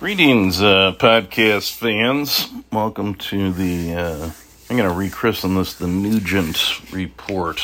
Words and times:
Greetings, 0.00 0.62
uh, 0.62 0.94
podcast 0.96 1.72
fans. 1.74 2.48
Welcome 2.72 3.16
to 3.16 3.52
the, 3.52 3.92
uh, 3.92 4.30
I'm 4.70 4.76
going 4.78 4.88
to 4.88 4.94
rechristen 4.94 5.58
this 5.58 5.74
the 5.74 5.88
Nugent 5.88 6.90
Report. 6.90 7.60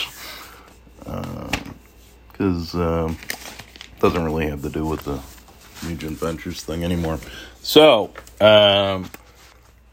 Because 0.98 2.74
uh, 2.74 3.10
it 3.10 4.00
doesn't 4.00 4.22
really 4.22 4.48
have 4.48 4.60
to 4.60 4.68
do 4.68 4.84
with 4.84 5.04
the 5.04 5.18
Nugent 5.88 6.18
Ventures 6.18 6.62
thing 6.62 6.84
anymore. 6.84 7.18
So, 7.62 8.12
um, 8.38 9.08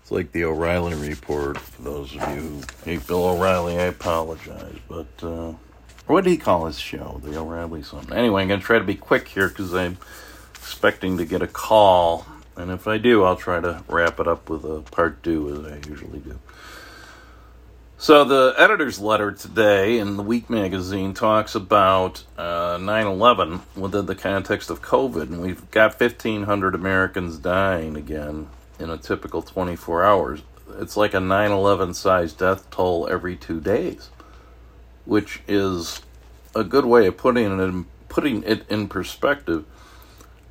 it's 0.01 0.11
like 0.11 0.33
the 0.33 0.43
O'Reilly 0.43 0.95
Report. 0.95 1.57
For 1.57 1.81
those 1.81 2.13
of 2.13 2.27
you 2.35 2.41
who 2.41 2.61
hate 2.83 3.07
Bill 3.07 3.23
O'Reilly, 3.23 3.77
I 3.79 3.83
apologize. 3.83 4.75
But, 4.89 5.07
uh, 5.23 5.53
what 6.07 6.25
did 6.25 6.31
he 6.31 6.37
call 6.37 6.65
his 6.65 6.77
show? 6.77 7.21
The 7.23 7.39
O'Reilly 7.39 7.83
something. 7.83 8.13
Anyway, 8.13 8.41
I'm 8.41 8.49
going 8.49 8.59
to 8.59 8.65
try 8.65 8.79
to 8.79 8.83
be 8.83 8.95
quick 8.95 9.29
here 9.29 9.47
because 9.47 9.73
I'm 9.73 9.97
expecting 10.55 11.17
to 11.19 11.25
get 11.25 11.41
a 11.41 11.47
call. 11.47 12.25
And 12.55 12.71
if 12.71 12.87
I 12.87 12.97
do, 12.97 13.23
I'll 13.23 13.35
try 13.35 13.59
to 13.59 13.83
wrap 13.87 14.19
it 14.19 14.27
up 14.27 14.49
with 14.49 14.63
a 14.63 14.81
part 14.81 15.23
two, 15.23 15.49
as 15.51 15.73
I 15.73 15.89
usually 15.89 16.19
do. 16.19 16.39
So, 17.97 18.25
the 18.25 18.53
editor's 18.57 18.99
letter 18.99 19.31
today 19.31 19.97
in 19.97 20.17
the 20.17 20.23
Week 20.23 20.49
magazine 20.49 21.13
talks 21.13 21.55
about 21.55 22.23
uh, 22.37 22.77
9 22.81 23.07
11 23.07 23.61
within 23.75 24.07
the 24.07 24.15
context 24.15 24.69
of 24.69 24.81
COVID. 24.81 25.23
And 25.23 25.41
we've 25.41 25.71
got 25.71 25.99
1,500 25.99 26.75
Americans 26.75 27.37
dying 27.37 27.95
again 27.95 28.49
in 28.77 28.89
a 28.89 28.97
typical 28.97 29.41
24 29.41 30.03
hours. 30.03 30.41
It's 30.79 30.97
like 30.97 31.13
a 31.13 31.19
9 31.19 31.51
11 31.51 31.93
size 31.93 32.33
death 32.33 32.69
toll 32.69 33.07
every 33.09 33.37
two 33.37 33.61
days, 33.61 34.09
which 35.05 35.41
is 35.47 36.01
a 36.53 36.63
good 36.63 36.85
way 36.85 37.07
of 37.07 37.15
putting 37.15 37.45
it 37.45 37.63
in, 37.63 37.85
putting 38.09 38.43
it 38.43 38.67
in 38.69 38.89
perspective. 38.89 39.65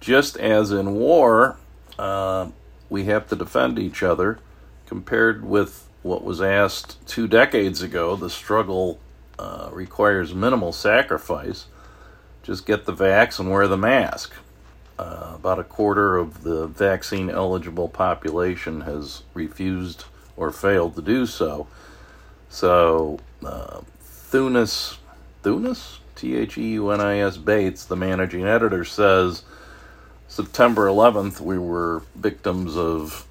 Just 0.00 0.36
as 0.38 0.72
in 0.72 0.94
war, 0.94 1.58
uh, 1.98 2.48
we 2.88 3.04
have 3.04 3.28
to 3.28 3.36
defend 3.36 3.78
each 3.78 4.02
other, 4.02 4.38
compared 4.86 5.44
with 5.44 5.88
what 6.02 6.24
was 6.24 6.40
asked 6.40 7.04
two 7.06 7.28
decades 7.28 7.82
ago, 7.82 8.16
the 8.16 8.30
struggle 8.30 8.98
uh, 9.38 9.70
requires 9.72 10.34
minimal 10.34 10.72
sacrifice. 10.72 11.66
Just 12.42 12.66
get 12.66 12.86
the 12.86 12.92
vax 12.92 13.38
and 13.38 13.50
wear 13.50 13.68
the 13.68 13.76
mask. 13.76 14.32
Uh, 14.98 15.32
about 15.34 15.58
a 15.58 15.64
quarter 15.64 16.16
of 16.16 16.42
the 16.42 16.66
vaccine 16.66 17.30
eligible 17.30 17.88
population 17.88 18.82
has 18.82 19.22
refused 19.32 20.04
or 20.36 20.52
failed 20.52 20.94
to 20.96 21.02
do 21.02 21.24
so. 21.24 21.66
So, 22.48 23.18
uh, 23.44 23.80
Thunis, 24.04 24.98
Thunis? 25.42 25.98
T 26.22 26.36
H 26.36 26.56
E 26.56 26.74
U 26.74 26.90
N 26.90 27.00
I 27.00 27.18
S 27.18 27.36
Bates, 27.36 27.84
the 27.84 27.96
managing 27.96 28.44
editor, 28.44 28.84
says 28.84 29.42
September 30.32 30.86
11th 30.86 31.40
we 31.40 31.58
were 31.58 32.02
victims 32.14 32.74
of 32.74 33.26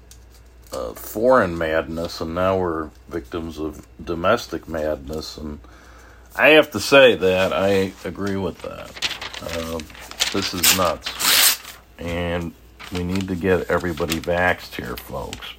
uh, 0.72 0.92
foreign 0.92 1.58
madness, 1.58 2.20
and 2.20 2.32
now 2.32 2.56
we're 2.56 2.90
victims 3.08 3.58
of 3.58 3.84
domestic 4.04 4.68
madness. 4.68 5.36
And 5.36 5.58
I 6.36 6.50
have 6.50 6.70
to 6.70 6.78
say 6.78 7.16
that 7.16 7.52
I 7.52 7.92
agree 8.04 8.36
with 8.36 8.62
that. 8.62 8.88
Uh, 9.42 9.80
this 10.32 10.54
is 10.54 10.78
nuts. 10.78 11.74
And 11.98 12.54
we 12.92 13.02
need 13.02 13.26
to 13.26 13.34
get 13.34 13.68
everybody 13.68 14.20
vaxxed 14.20 14.76
here, 14.76 14.96
folks. 14.96 15.54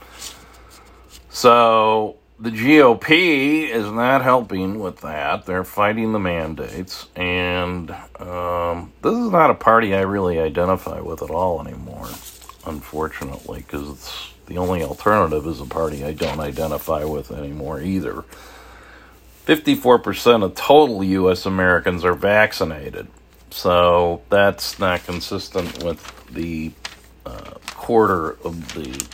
So 1.29 2.15
the 2.39 2.49
GOP 2.49 3.69
is 3.69 3.89
not 3.91 4.21
helping 4.21 4.79
with 4.79 5.01
that. 5.01 5.45
They're 5.45 5.63
fighting 5.63 6.11
the 6.11 6.19
mandates. 6.19 7.07
And 7.15 7.91
um, 8.19 8.91
this 9.01 9.13
is 9.13 9.29
not 9.29 9.49
a 9.49 9.55
party 9.55 9.95
I 9.95 10.01
really 10.01 10.39
identify 10.39 10.99
with 10.99 11.21
at 11.21 11.29
all 11.29 11.65
anymore, 11.65 12.09
unfortunately, 12.65 13.59
because 13.59 14.33
the 14.47 14.57
only 14.57 14.83
alternative 14.83 15.45
is 15.47 15.61
a 15.61 15.65
party 15.65 16.03
I 16.03 16.13
don't 16.13 16.39
identify 16.39 17.03
with 17.03 17.31
anymore 17.31 17.81
either. 17.81 18.23
54% 19.45 20.43
of 20.43 20.55
total 20.55 21.03
U.S. 21.03 21.45
Americans 21.45 22.03
are 22.05 22.13
vaccinated. 22.13 23.07
So 23.51 24.21
that's 24.29 24.79
not 24.79 25.03
consistent 25.03 25.83
with 25.83 26.25
the 26.27 26.71
uh, 27.25 27.51
quarter 27.75 28.31
of 28.43 28.73
the 28.73 29.05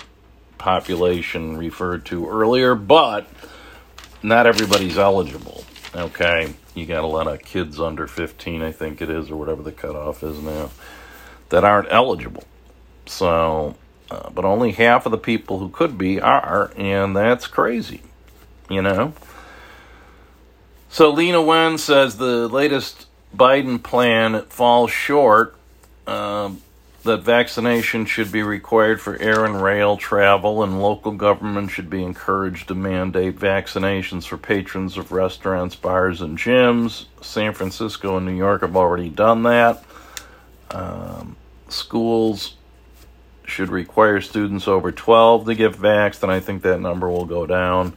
population 0.59 1.57
referred 1.57 2.05
to 2.05 2.29
earlier, 2.29 2.75
but 2.75 3.27
not 4.21 4.45
everybody's 4.45 4.97
eligible. 4.97 5.63
Okay, 5.95 6.53
you 6.75 6.85
got 6.85 7.03
a 7.03 7.07
lot 7.07 7.27
of 7.27 7.41
kids 7.41 7.79
under 7.79 8.05
15, 8.05 8.61
I 8.61 8.71
think 8.71 9.01
it 9.01 9.09
is, 9.09 9.31
or 9.31 9.37
whatever 9.37 9.63
the 9.63 9.71
cutoff 9.71 10.21
is 10.21 10.39
now, 10.39 10.69
that 11.49 11.63
aren't 11.63 11.87
eligible. 11.89 12.43
So, 13.07 13.75
uh, 14.11 14.29
but 14.29 14.45
only 14.45 14.71
half 14.71 15.07
of 15.07 15.11
the 15.11 15.17
people 15.17 15.57
who 15.57 15.69
could 15.69 15.97
be 15.97 16.21
are, 16.21 16.71
and 16.77 17.15
that's 17.15 17.47
crazy, 17.47 18.01
you 18.69 18.83
know? 18.83 19.13
So, 20.89 21.15
Leana 21.15 21.43
Wen 21.43 21.77
says 21.79 22.17
the 22.17 22.47
latest 22.47 23.07
Biden 23.35 23.81
plan 23.81 24.43
falls 24.43 24.91
short. 24.91 25.55
Um, 26.07 26.61
that 27.03 27.23
vaccination 27.23 28.05
should 28.05 28.31
be 28.31 28.43
required 28.43 28.99
for 28.99 29.15
air 29.17 29.45
and 29.45 29.61
rail 29.61 29.95
travel, 29.95 30.63
and 30.63 30.81
local 30.81 31.13
government 31.13 31.71
should 31.71 31.89
be 31.89 32.03
encouraged 32.03 32.67
to 32.67 32.75
mandate 32.75 33.39
vaccinations 33.39 34.27
for 34.27 34.37
patrons 34.37 34.97
of 34.97 35.11
restaurants, 35.11 35.75
bars, 35.75 36.21
and 36.21 36.37
gyms. 36.37 37.05
San 37.21 37.53
Francisco 37.53 38.17
and 38.17 38.25
New 38.25 38.35
York 38.35 38.61
have 38.61 38.75
already 38.75 39.09
done 39.09 39.43
that. 39.43 39.83
Um, 40.71 41.37
schools 41.69 42.55
should 43.45 43.69
require 43.69 44.19
students 44.19 44.67
over 44.67 44.91
12 44.91 45.45
to 45.45 45.55
get 45.55 45.71
vaxxed, 45.71 46.21
and 46.21 46.31
I 46.31 46.41
think 46.41 46.63
that 46.63 46.79
number 46.79 47.09
will 47.09 47.25
go 47.25 47.45
down. 47.45 47.93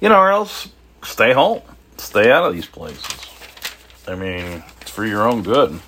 You 0.00 0.08
know, 0.08 0.18
or 0.18 0.30
else 0.30 0.68
stay 1.02 1.34
home, 1.34 1.60
stay 1.98 2.30
out 2.30 2.44
of 2.44 2.54
these 2.54 2.66
places. 2.66 3.26
I 4.06 4.14
mean, 4.14 4.64
it's 4.80 4.90
for 4.90 5.04
your 5.04 5.28
own 5.28 5.42
good 5.42 5.80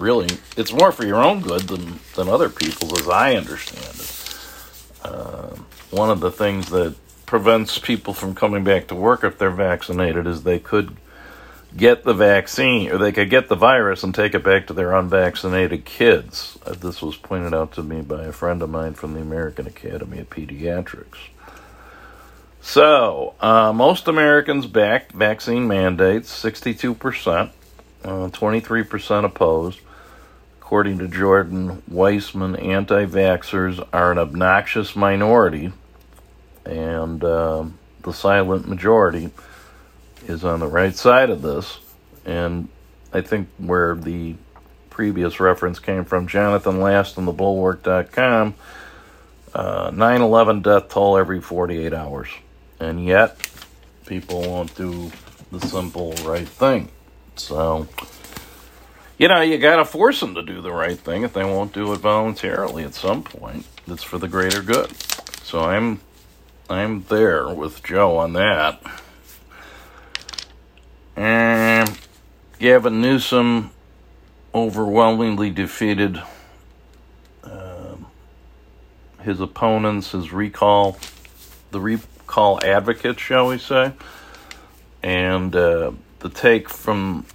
really, 0.00 0.28
it's 0.56 0.72
more 0.72 0.92
for 0.92 1.04
your 1.04 1.22
own 1.22 1.40
good 1.40 1.62
than, 1.62 2.00
than 2.14 2.28
other 2.28 2.48
people's, 2.48 3.00
as 3.00 3.08
I 3.08 3.34
understand 3.34 3.94
it. 3.94 4.36
Uh, 5.04 5.56
one 5.90 6.10
of 6.10 6.20
the 6.20 6.30
things 6.30 6.70
that 6.70 6.94
prevents 7.26 7.78
people 7.78 8.12
from 8.12 8.34
coming 8.34 8.64
back 8.64 8.88
to 8.88 8.94
work 8.94 9.22
if 9.22 9.38
they're 9.38 9.50
vaccinated 9.50 10.26
is 10.26 10.42
they 10.42 10.58
could 10.58 10.96
get 11.76 12.02
the 12.02 12.12
vaccine 12.12 12.90
or 12.90 12.98
they 12.98 13.12
could 13.12 13.30
get 13.30 13.48
the 13.48 13.54
virus 13.54 14.02
and 14.02 14.14
take 14.14 14.34
it 14.34 14.42
back 14.42 14.66
to 14.66 14.72
their 14.72 14.92
unvaccinated 14.94 15.84
kids. 15.84 16.58
Uh, 16.66 16.72
this 16.72 17.00
was 17.00 17.16
pointed 17.16 17.54
out 17.54 17.72
to 17.72 17.82
me 17.82 18.00
by 18.00 18.24
a 18.24 18.32
friend 18.32 18.62
of 18.62 18.70
mine 18.70 18.94
from 18.94 19.14
the 19.14 19.20
American 19.20 19.66
Academy 19.66 20.18
of 20.18 20.30
Pediatrics. 20.30 21.28
So, 22.62 23.34
uh, 23.40 23.72
most 23.72 24.06
Americans 24.06 24.66
backed 24.66 25.12
vaccine 25.12 25.66
mandates, 25.66 26.30
62%, 26.30 27.50
uh, 28.04 28.08
23% 28.28 29.24
opposed. 29.24 29.80
According 30.70 30.98
to 30.98 31.08
Jordan 31.08 31.82
Weissmann, 31.90 32.54
anti 32.64 33.04
vaxxers 33.04 33.84
are 33.92 34.12
an 34.12 34.18
obnoxious 34.18 34.94
minority, 34.94 35.72
and 36.64 37.24
uh, 37.24 37.64
the 38.02 38.12
silent 38.12 38.68
majority 38.68 39.30
is 40.28 40.44
on 40.44 40.60
the 40.60 40.68
right 40.68 40.94
side 40.94 41.28
of 41.28 41.42
this. 41.42 41.80
And 42.24 42.68
I 43.12 43.20
think 43.20 43.48
where 43.58 43.96
the 43.96 44.36
previous 44.90 45.40
reference 45.40 45.80
came 45.80 46.04
from, 46.04 46.28
Jonathan 46.28 46.80
Last 46.80 47.18
on 47.18 47.24
the 47.24 47.32
bulwark.com, 47.32 48.54
uh, 49.52 49.90
9 49.92 50.20
11 50.22 50.62
death 50.62 50.88
toll 50.88 51.18
every 51.18 51.40
48 51.40 51.92
hours. 51.92 52.28
And 52.78 53.04
yet, 53.04 53.36
people 54.06 54.42
won't 54.42 54.72
do 54.76 55.10
the 55.50 55.66
simple 55.66 56.12
right 56.24 56.46
thing. 56.46 56.90
So, 57.34 57.88
you 59.20 59.28
know, 59.28 59.42
you 59.42 59.58
got 59.58 59.76
to 59.76 59.84
force 59.84 60.18
them 60.18 60.34
to 60.34 60.42
do 60.42 60.62
the 60.62 60.72
right 60.72 60.98
thing 60.98 61.24
if 61.24 61.34
they 61.34 61.44
won't 61.44 61.74
do 61.74 61.92
it 61.92 61.98
voluntarily 61.98 62.84
at 62.84 62.94
some 62.94 63.22
point. 63.22 63.66
It's 63.86 64.02
for 64.02 64.16
the 64.16 64.28
greater 64.28 64.62
good. 64.62 64.90
So 65.42 65.60
I'm 65.60 66.00
I'm 66.70 67.02
there 67.02 67.46
with 67.52 67.82
Joe 67.82 68.16
on 68.16 68.32
that. 68.32 68.80
And 71.16 71.98
Gavin 72.58 73.02
Newsom 73.02 73.72
overwhelmingly 74.54 75.50
defeated 75.50 76.22
uh, 77.44 77.96
his 79.20 79.38
opponents, 79.38 80.12
his 80.12 80.32
recall, 80.32 80.98
the 81.72 81.80
recall 81.80 82.58
advocates, 82.64 83.20
shall 83.20 83.48
we 83.48 83.58
say. 83.58 83.92
And 85.02 85.54
uh, 85.54 85.92
the 86.20 86.30
take 86.30 86.70
from 86.70 87.26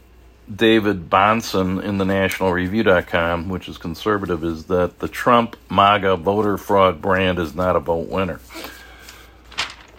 David 0.54 1.10
Bahnsen 1.10 1.84
in 1.84 1.98
the 1.98 2.06
National 2.06 2.52
Review.com, 2.52 3.50
which 3.50 3.68
is 3.68 3.78
conservative, 3.78 4.44
is 4.44 4.66
that 4.66 5.00
the 5.00 5.08
Trump 5.08 5.56
MAGA 5.70 6.18
voter 6.18 6.58
fraud 6.58 7.02
brand 7.02 7.40
is 7.40 7.56
not 7.56 7.76
a 7.76 7.80
vote 7.80 8.10
winner. 8.10 8.40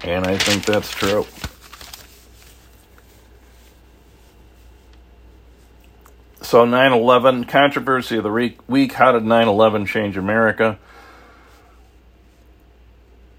And 0.02 0.24
I 0.24 0.38
think 0.38 0.64
that's 0.64 0.90
true. 0.90 1.26
So 6.42 6.64
9 6.64 6.92
11, 6.92 7.44
controversy 7.46 8.18
of 8.18 8.22
the 8.22 8.56
week. 8.68 8.92
How 8.92 9.10
did 9.10 9.24
9 9.24 9.48
11 9.48 9.86
change 9.86 10.16
America? 10.16 10.78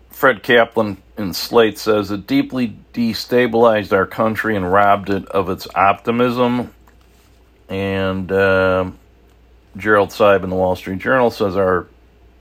Fred 0.10 0.44
Kaplan 0.44 0.98
in 1.18 1.34
Slate 1.34 1.78
says 1.78 2.12
it 2.12 2.28
deeply 2.28 2.78
destabilized 2.94 3.94
our 3.94 4.06
country 4.06 4.58
and 4.58 4.70
robbed 4.70 5.10
it 5.10 5.26
of 5.28 5.50
its 5.50 5.68
optimism. 5.74 6.74
And 7.70 8.32
uh, 8.32 8.92
Gerald 9.76 10.10
Seib 10.10 10.44
in 10.44 10.50
the 10.50 10.56
Wall 10.56 10.76
Street 10.76 11.00
Journal 11.00 11.32
says 11.32 11.56
our 11.56 11.88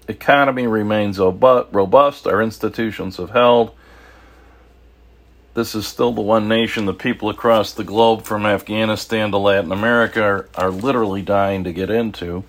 economy 0.08 0.66
remains 0.66 1.18
robust, 1.18 2.26
our 2.26 2.40
institutions 2.40 3.16
have 3.16 3.30
held. 3.30 3.72
This 5.54 5.74
is 5.74 5.86
still 5.86 6.12
the 6.12 6.20
one 6.20 6.48
nation 6.48 6.84
the 6.84 6.92
people 6.92 7.30
across 7.30 7.72
the 7.72 7.82
globe, 7.82 8.24
from 8.24 8.44
Afghanistan 8.44 9.30
to 9.30 9.38
Latin 9.38 9.72
America, 9.72 10.22
are, 10.22 10.48
are 10.54 10.70
literally 10.70 11.22
dying 11.22 11.64
to 11.64 11.72
get 11.72 11.88
into. 11.88 12.44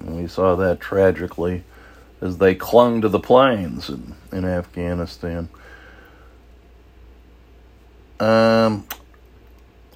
And 0.00 0.16
we 0.16 0.26
saw 0.26 0.56
that 0.56 0.80
tragically 0.80 1.62
as 2.20 2.38
they 2.38 2.54
clung 2.56 3.00
to 3.00 3.08
the 3.08 3.20
planes 3.20 3.88
in, 3.88 4.14
in 4.32 4.44
Afghanistan. 4.44 5.48
Um, 8.18 8.86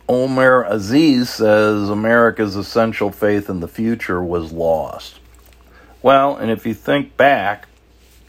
Omer 0.08 0.64
Aziz 0.64 1.31
says 1.31 1.88
America's 1.88 2.56
essential 2.56 3.10
faith 3.10 3.49
in 3.49 3.60
the 3.60 3.69
future 3.69 4.22
was 4.22 4.52
lost. 4.52 5.20
Well, 6.02 6.37
and 6.37 6.50
if 6.50 6.66
you 6.66 6.75
think 6.75 7.16
back, 7.16 7.69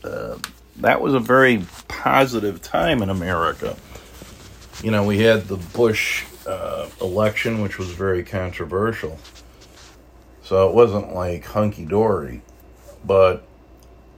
uh, 0.03 0.37
that 0.77 1.01
was 1.01 1.13
a 1.13 1.19
very 1.19 1.65
positive 1.87 2.61
time 2.61 3.01
in 3.01 3.09
America. 3.09 3.75
You 4.83 4.91
know, 4.91 5.03
we 5.03 5.19
had 5.19 5.47
the 5.47 5.57
Bush 5.57 6.25
uh, 6.45 6.89
election, 7.01 7.61
which 7.61 7.77
was 7.77 7.89
very 7.89 8.23
controversial. 8.23 9.17
So 10.43 10.69
it 10.69 10.75
wasn't 10.75 11.13
like 11.13 11.45
hunky 11.45 11.85
dory. 11.85 12.41
But 13.05 13.43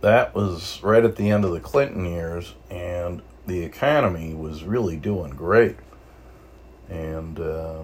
that 0.02 0.36
was 0.36 0.82
right 0.84 1.04
at 1.04 1.16
the 1.16 1.30
end 1.30 1.46
of 1.46 1.52
the 1.52 1.60
Clinton 1.60 2.06
years, 2.06 2.54
and 2.70 3.22
the 3.48 3.64
economy 3.64 4.34
was 4.34 4.64
really 4.64 4.98
doing 4.98 5.32
great. 5.32 5.78
And, 6.90 7.40
uh, 7.40 7.80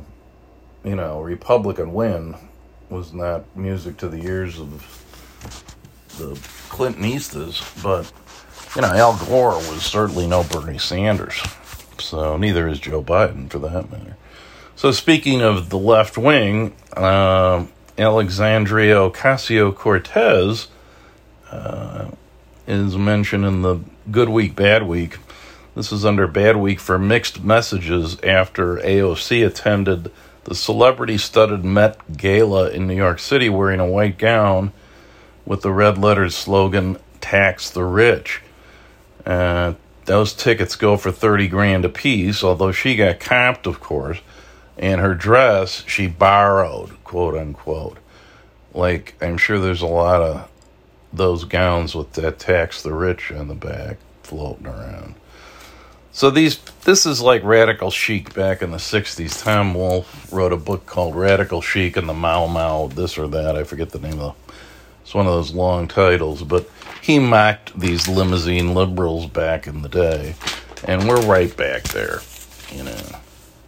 you 0.83 0.95
know, 0.95 1.21
Republican 1.21 1.93
win 1.93 2.35
was 2.89 3.13
not 3.13 3.43
music 3.55 3.97
to 3.97 4.07
the 4.07 4.23
ears 4.25 4.59
of 4.59 4.71
the 6.17 6.35
Clintonistas, 6.69 7.61
but, 7.81 8.11
you 8.75 8.81
know, 8.81 8.93
Al 8.93 9.17
Gore 9.25 9.55
was 9.55 9.83
certainly 9.83 10.27
no 10.27 10.43
Bernie 10.43 10.77
Sanders. 10.77 11.41
So 11.99 12.37
neither 12.37 12.67
is 12.67 12.79
Joe 12.79 13.03
Biden, 13.03 13.49
for 13.49 13.59
that 13.59 13.91
matter. 13.91 14.17
So 14.75 14.91
speaking 14.91 15.41
of 15.41 15.69
the 15.69 15.77
left 15.77 16.17
wing, 16.17 16.73
uh, 16.97 17.65
Alexandria 17.97 18.95
Ocasio 18.95 19.75
Cortez 19.75 20.67
uh, 21.51 22.09
is 22.65 22.97
mentioned 22.97 23.45
in 23.45 23.61
the 23.61 23.79
Good 24.09 24.29
Week, 24.29 24.55
Bad 24.55 24.83
Week. 24.83 25.17
This 25.73 25.93
is 25.93 26.03
under 26.03 26.27
Bad 26.27 26.57
Week 26.57 26.81
for 26.81 26.99
mixed 26.99 27.45
messages 27.45 28.19
after 28.23 28.75
AOC 28.75 29.47
attended 29.47 30.11
the 30.43 30.53
celebrity 30.53 31.17
studded 31.17 31.63
Met 31.63 32.17
Gala 32.17 32.69
in 32.71 32.87
New 32.87 32.95
York 32.95 33.19
City 33.19 33.47
wearing 33.47 33.79
a 33.79 33.85
white 33.85 34.17
gown 34.17 34.73
with 35.45 35.61
the 35.61 35.71
red 35.71 35.97
letters 35.97 36.35
slogan, 36.35 36.97
Tax 37.21 37.69
the 37.69 37.85
Rich. 37.85 38.41
Uh, 39.25 39.75
those 40.03 40.33
tickets 40.33 40.75
go 40.75 40.97
for 40.97 41.09
30 41.09 41.47
grand 41.47 41.85
a 41.85 41.89
piece, 41.89 42.43
although 42.43 42.73
she 42.73 42.97
got 42.97 43.21
comped, 43.21 43.65
of 43.65 43.79
course, 43.79 44.19
and 44.77 44.99
her 44.99 45.15
dress 45.15 45.85
she 45.87 46.05
borrowed, 46.05 47.01
quote 47.05 47.37
unquote. 47.37 47.97
Like, 48.73 49.15
I'm 49.21 49.37
sure 49.37 49.57
there's 49.57 49.81
a 49.81 49.87
lot 49.87 50.21
of 50.21 50.51
those 51.13 51.45
gowns 51.45 51.95
with 51.95 52.11
that 52.13 52.39
tax 52.39 52.81
the 52.81 52.93
rich 52.93 53.31
on 53.31 53.47
the 53.47 53.55
back 53.55 53.99
floating 54.21 54.67
around. 54.67 55.15
So 56.13 56.29
these 56.29 56.57
this 56.83 57.05
is 57.05 57.21
like 57.21 57.43
radical 57.43 57.91
chic 57.91 58.33
back 58.33 58.61
in 58.61 58.71
the 58.71 58.77
60s. 58.77 59.43
Tom 59.43 59.73
Wolfe 59.73 60.31
wrote 60.31 60.51
a 60.51 60.57
book 60.57 60.85
called 60.85 61.15
Radical 61.15 61.61
Chic 61.61 61.95
and 61.95 62.09
the 62.09 62.13
Mau 62.13 62.47
Mau 62.47 62.87
this 62.87 63.17
or 63.17 63.27
that. 63.29 63.55
I 63.55 63.63
forget 63.63 63.91
the 63.91 63.99
name 63.99 64.19
of 64.19 64.35
it. 64.35 64.53
It's 65.03 65.13
one 65.13 65.25
of 65.25 65.33
those 65.33 65.53
long 65.53 65.87
titles, 65.87 66.43
but 66.43 66.69
he 67.01 67.17
mocked 67.19 67.79
these 67.79 68.07
limousine 68.07 68.73
liberals 68.73 69.25
back 69.25 69.67
in 69.67 69.81
the 69.81 69.89
day, 69.89 70.35
and 70.83 71.07
we're 71.07 71.25
right 71.25 71.55
back 71.55 71.83
there, 71.83 72.19
you 72.71 72.83
know. 72.83 73.01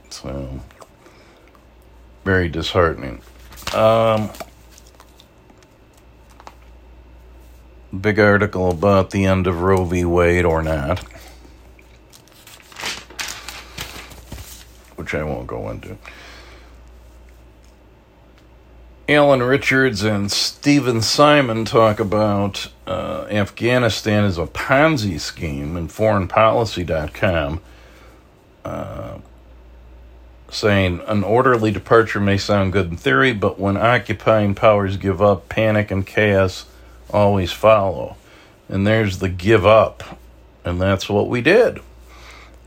So 0.09 0.61
very 2.23 2.49
disheartening. 2.49 3.21
Um, 3.73 4.29
big 7.99 8.19
article 8.19 8.69
about 8.69 9.09
the 9.09 9.25
end 9.25 9.47
of 9.47 9.61
Roe 9.61 9.85
v. 9.85 10.05
Wade 10.05 10.45
or 10.45 10.61
not, 10.61 11.03
which 15.13 15.21
I 15.21 15.23
won't 15.23 15.47
go 15.47 15.69
into. 15.69 15.97
Alan 19.07 19.43
Richards 19.43 20.03
and 20.03 20.31
Stephen 20.31 21.01
Simon 21.01 21.65
talk 21.65 21.99
about 21.99 22.69
uh, 22.87 23.27
Afghanistan 23.29 24.23
as 24.23 24.37
a 24.37 24.45
Ponzi 24.45 25.19
scheme 25.19 25.75
in 25.75 25.89
foreignpolicy.com, 25.89 27.61
uh, 28.63 29.17
saying 30.49 31.01
an 31.05 31.23
orderly 31.23 31.69
departure 31.69 32.21
may 32.21 32.37
sound 32.37 32.71
good 32.71 32.89
in 32.89 32.97
theory, 32.97 33.33
but 33.33 33.59
when 33.59 33.75
occupying 33.75 34.55
powers 34.55 34.95
give 34.95 35.21
up, 35.21 35.49
panic 35.49 35.91
and 35.91 36.07
chaos 36.07 36.65
always 37.09 37.51
follow. 37.51 38.15
And 38.69 38.87
there's 38.87 39.19
the 39.19 39.29
give 39.29 39.65
up. 39.65 40.17
And 40.63 40.79
that's 40.79 41.09
what 41.09 41.27
we 41.27 41.41
did. 41.41 41.79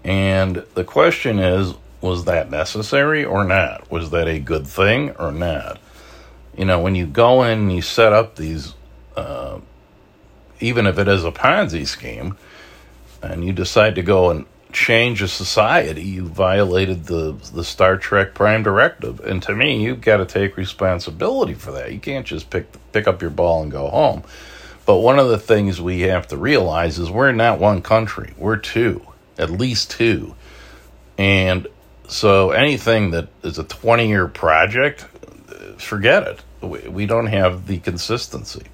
And 0.05 0.65
the 0.75 0.85
question 0.85 1.39
is 1.39 1.75
was 2.01 2.25
that 2.27 2.51
necessary 2.51 3.25
or 3.25 3.45
not? 3.45 3.91
Was 3.91 4.11
that 4.11 4.29
a 4.29 4.39
good 4.39 4.67
thing 4.67 5.11
or 5.13 5.33
not? 5.33 5.79
You 6.57 6.65
know, 6.65 6.81
when 6.81 6.95
you 6.95 7.07
go 7.07 7.43
in 7.43 7.59
and 7.59 7.73
you 7.73 7.83
set 7.83 8.13
up 8.13 8.37
these, 8.37 8.75
uh, 9.17 9.59
even 10.61 10.87
if 10.87 10.99
it 10.99 11.09
is 11.09 11.25
a 11.25 11.33
Ponzi 11.33 11.87
scheme, 11.87 12.37
and 13.23 13.45
you 13.45 13.53
decide 13.53 13.95
to 13.97 14.03
go 14.03 14.31
and 14.31 14.47
change 14.73 15.23
a 15.23 15.29
society, 15.29 16.03
you 16.03 16.27
violated 16.27 17.07
the 17.07 17.37
the 17.53 17.65
Star 17.65 17.97
Trek 17.97 18.35
Prime 18.35 18.63
Directive. 18.63 19.21
And 19.21 19.43
to 19.45 19.55
me, 19.55 19.83
you've 19.83 20.01
got 20.01 20.19
to 20.19 20.27
take 20.27 20.57
responsibility 20.57 21.55
for 21.55 21.73
that. 21.73 21.93
You 21.93 21.99
can't 21.99 22.27
just 22.27 22.51
pick 22.51 22.67
pick 22.93 23.07
up 23.07 23.23
your 23.23 23.31
ball 23.31 23.63
and 23.63 23.71
go 23.71 23.89
home. 23.89 24.23
But 24.85 24.99
one 24.99 25.19
of 25.19 25.29
the 25.29 25.39
things 25.39 25.81
we 25.81 26.03
have 26.03 26.29
to 26.29 26.37
realize 26.37 26.99
is 26.99 27.11
we're 27.11 27.33
not 27.33 27.59
one 27.59 27.83
country. 27.83 28.35
We're 28.39 28.57
two, 28.57 29.05
at 29.37 29.51
least 29.51 29.91
two. 29.91 30.37
And 31.19 31.67
so 32.09 32.51
anything 32.51 33.11
that 33.11 33.29
is 33.43 33.59
a 33.59 33.65
20 33.65 34.09
year 34.09 34.29
project, 34.29 35.07
forget 35.79 36.23
it. 36.25 36.41
We, 36.63 36.89
we 36.89 37.07
don't 37.07 37.27
have 37.27 37.67
the 37.67 37.79
consistency. 37.79 38.65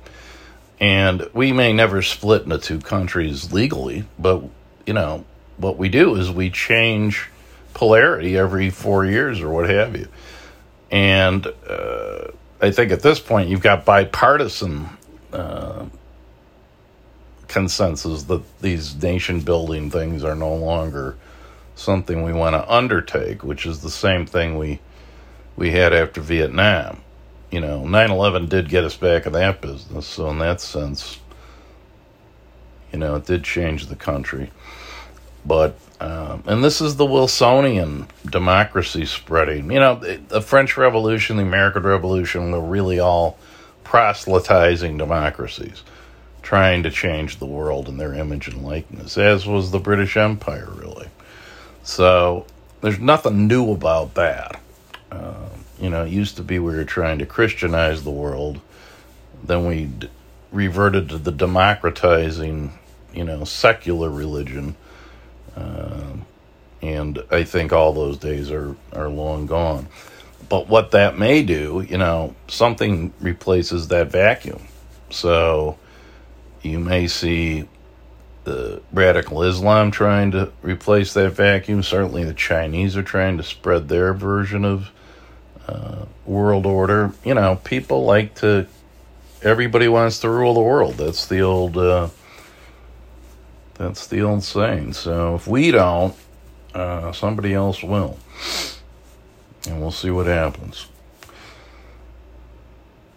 And 0.81 1.29
we 1.33 1.53
may 1.53 1.73
never 1.73 2.03
split 2.03 2.43
into 2.43 2.59
two 2.59 2.81
countries 2.81 3.53
legally, 3.53 4.05
but, 4.19 4.43
you 4.85 4.95
know, 4.95 5.25
what 5.57 5.79
we 5.79 5.89
do 5.89 6.17
is 6.17 6.31
we 6.31 6.51
change 6.51 7.29
polarity 7.73 8.37
every 8.37 8.71
four 8.71 9.05
years 9.05 9.41
or 9.41 9.51
what 9.51 9.69
have 9.71 9.97
you. 9.97 10.09
And 10.91 11.47
uh, 11.69 12.29
I 12.61 12.71
think 12.71 12.91
at 12.91 13.01
this 13.01 13.21
point 13.21 13.49
you've 13.49 13.63
got 13.63 13.85
bipartisan 13.85 14.89
uh, 15.33 15.87
consensus 17.49 18.25
that 18.25 18.43
these 18.61 19.01
nation 19.03 19.41
building 19.41 19.91
things 19.91 20.25
are 20.25 20.35
no 20.35 20.55
longer 20.55 21.17
something 21.75 22.23
we 22.23 22.33
want 22.33 22.55
to 22.55 22.73
undertake, 22.73 23.43
which 23.43 23.67
is 23.67 23.81
the 23.81 23.91
same 23.91 24.27
thing 24.27 24.59
we 24.59 24.81
we 25.57 25.71
had 25.71 25.93
after 25.93 26.21
Vietnam. 26.21 27.03
You 27.51 27.61
know, 27.61 27.83
9/11 27.83 28.49
did 28.49 28.69
get 28.69 28.85
us 28.85 28.97
back 28.97 29.27
in 29.27 29.33
that 29.35 29.61
business, 29.61 30.07
so 30.07 30.31
in 30.31 30.39
that 30.39 30.61
sense, 30.61 31.19
you 32.93 32.99
know, 32.99 33.17
it 33.17 33.27
did 33.27 33.45
change 33.45 33.87
the 33.87 33.97
country. 33.97 34.51
But 35.45 35.77
um, 36.01 36.43
and 36.47 36.65
this 36.65 36.81
is 36.81 36.97
the 36.97 37.07
Wilsonian 37.07 38.09
democracy 38.29 39.07
spreading. 39.07 39.71
You 39.71 39.81
know, 39.81 39.95
the 39.97 40.41
French 40.41 40.77
Revolution, 40.77 41.37
the 41.37 41.43
American 41.43 41.85
Revolution 41.85 42.51
were 42.51 42.61
really 42.61 42.99
all 42.99 43.39
proselytizing 43.85 44.97
democracies, 44.97 45.83
trying 46.43 46.83
to 46.83 46.91
change 46.91 47.39
the 47.39 47.47
world 47.47 47.89
in 47.89 47.99
their 47.99 48.15
image 48.15 48.49
and 48.49 48.65
likeness, 48.65 49.17
as 49.17 49.47
was 49.47 49.71
the 49.71 49.79
British 49.79 50.17
Empire, 50.17 50.71
really. 50.75 51.09
So 51.83 52.47
there's 52.81 52.99
nothing 53.01 53.47
new 53.47 53.73
about 53.73 54.15
that. 54.15 54.61
Uh, 55.11 55.49
you 55.81 55.91
know, 55.91 56.05
it 56.05 56.11
used 56.11 56.37
to 56.37 56.43
be 56.43 56.59
we 56.59 56.75
were 56.75 56.85
trying 56.85 57.19
to 57.19 57.27
Christianize 57.27 58.05
the 58.05 58.11
world, 58.11 58.61
then 59.45 59.67
we 59.67 59.91
reverted 60.53 61.09
to 61.11 61.19
the 61.19 61.33
democratizing, 61.33 62.73
you 63.13 63.25
know, 63.25 63.45
secular 63.45 64.11
religion 64.11 64.77
um, 65.57 66.25
and 66.83 67.23
I 67.31 67.45
think 67.45 67.73
all 67.73 67.93
those 67.93 68.19
days 68.19 68.51
are, 68.51 68.77
are 68.93 69.09
long 69.09 69.47
gone. 69.47 69.89
But 70.49 70.69
what 70.69 70.91
that 70.93 71.19
may 71.19 71.43
do, 71.43 71.87
you 71.89 71.99
know, 71.99 72.35
something 72.49 73.13
replaces 73.21 73.89
that 73.89 74.11
vacuum. 74.11 74.63
So 75.11 75.79
you 76.63 76.79
may 76.79 77.07
see 77.07 77.69
the 78.45 78.83
radical 78.93 79.43
Islam 79.43 79.91
trying 79.91 80.33
to 80.33 80.53
replace 80.63 81.13
that 81.15 81.31
vacuum. 81.31 81.83
Certainly, 81.83 82.25
the 82.25 82.35
Chinese 82.35 82.97
are 82.97 83.03
trying 83.03 83.37
to 83.37 83.43
spread 83.43 83.89
their 83.89 84.13
version 84.13 84.65
of 84.65 84.91
uh, 85.69 86.07
world 86.27 86.67
order. 86.67 87.13
You 87.25 87.35
know, 87.35 87.61
people 87.65 88.05
like 88.05 88.35
to. 88.37 88.67
Everybody 89.43 89.89
wants 89.89 90.21
to 90.21 90.31
rule 90.31 90.55
the 90.55 90.61
world. 90.61 90.95
That's 90.95 91.27
the 91.27 91.41
old. 91.41 91.77
Uh, 91.77 92.09
that's 93.75 94.07
the 94.07 94.23
old 94.23 94.45
saying. 94.45 94.93
So 94.93 95.35
if 95.35 95.47
we 95.47 95.71
don't, 95.71 96.15
uh, 96.75 97.13
somebody 97.13 97.55
else 97.55 97.83
will, 97.83 98.19
and 99.67 99.81
we'll 99.81 99.91
see 99.91 100.11
what 100.11 100.27
happens. 100.27 100.87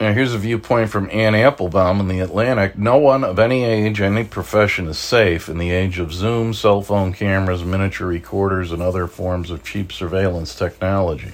Now, 0.06 0.14
here's 0.14 0.36
a 0.36 0.38
viewpoint 0.38 0.92
from 0.92 1.10
Anne 1.12 1.34
Applebaum 1.34 2.00
in 2.00 2.08
The 2.08 2.20
Atlantic. 2.20 2.78
No 2.78 2.96
one 2.96 3.24
of 3.24 3.40
any 3.40 3.64
age, 3.64 4.00
any 4.00 4.24
profession 4.24 4.88
is 4.88 5.00
safe 5.00 5.50
in 5.50 5.58
the 5.58 5.72
age 5.72 5.98
of 5.98 6.14
Zoom, 6.14 6.54
cell 6.54 6.84
phone 6.84 7.12
cameras, 7.12 7.64
miniature 7.64 8.06
recorders, 8.06 8.72
and 8.72 8.84
other 8.84 9.08
forms 9.08 9.50
of 9.50 9.64
cheap 9.64 9.92
surveillance 9.92 10.54
technology. 10.54 11.32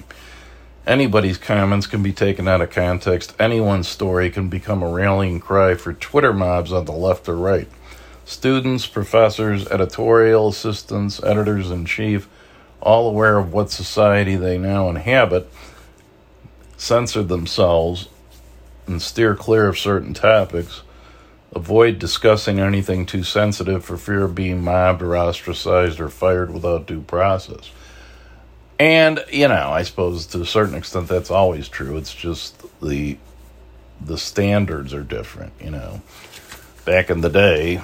Anybody's 0.86 1.36
comments 1.36 1.86
can 1.86 2.02
be 2.02 2.14
taken 2.14 2.48
out 2.48 2.62
of 2.62 2.70
context. 2.70 3.34
Anyone's 3.38 3.88
story 3.88 4.30
can 4.30 4.48
become 4.48 4.82
a 4.82 4.88
rallying 4.88 5.38
cry 5.38 5.74
for 5.74 5.92
Twitter 5.92 6.32
mobs 6.32 6.72
on 6.72 6.86
the 6.86 6.92
left 6.92 7.28
or 7.28 7.36
right. 7.36 7.68
Students, 8.24 8.86
professors, 8.86 9.68
editorial 9.68 10.48
assistants, 10.48 11.22
editors 11.22 11.70
in 11.70 11.84
chief, 11.84 12.26
all 12.80 13.06
aware 13.06 13.36
of 13.36 13.52
what 13.52 13.70
society 13.70 14.34
they 14.34 14.56
now 14.56 14.88
inhabit, 14.88 15.52
censored 16.78 17.28
themselves 17.28 18.08
and 18.86 19.00
steer 19.00 19.34
clear 19.34 19.68
of 19.68 19.78
certain 19.78 20.14
topics. 20.14 20.82
Avoid 21.54 21.98
discussing 21.98 22.58
anything 22.58 23.04
too 23.04 23.22
sensitive 23.22 23.84
for 23.84 23.96
fear 23.96 24.24
of 24.24 24.34
being 24.34 24.62
mobbed 24.62 25.02
or 25.02 25.16
ostracized 25.16 26.00
or 26.00 26.08
fired 26.08 26.52
without 26.52 26.86
due 26.86 27.02
process. 27.02 27.70
And, 28.78 29.22
you 29.30 29.48
know, 29.48 29.70
I 29.70 29.82
suppose 29.82 30.26
to 30.26 30.40
a 30.40 30.46
certain 30.46 30.74
extent 30.74 31.08
that's 31.08 31.30
always 31.30 31.68
true. 31.68 31.96
It's 31.96 32.14
just 32.14 32.60
the 32.80 33.18
the 34.00 34.18
standards 34.18 34.92
are 34.92 35.04
different, 35.04 35.52
you 35.60 35.70
know. 35.70 36.02
Back 36.84 37.10
in 37.10 37.20
the 37.20 37.28
day, 37.28 37.80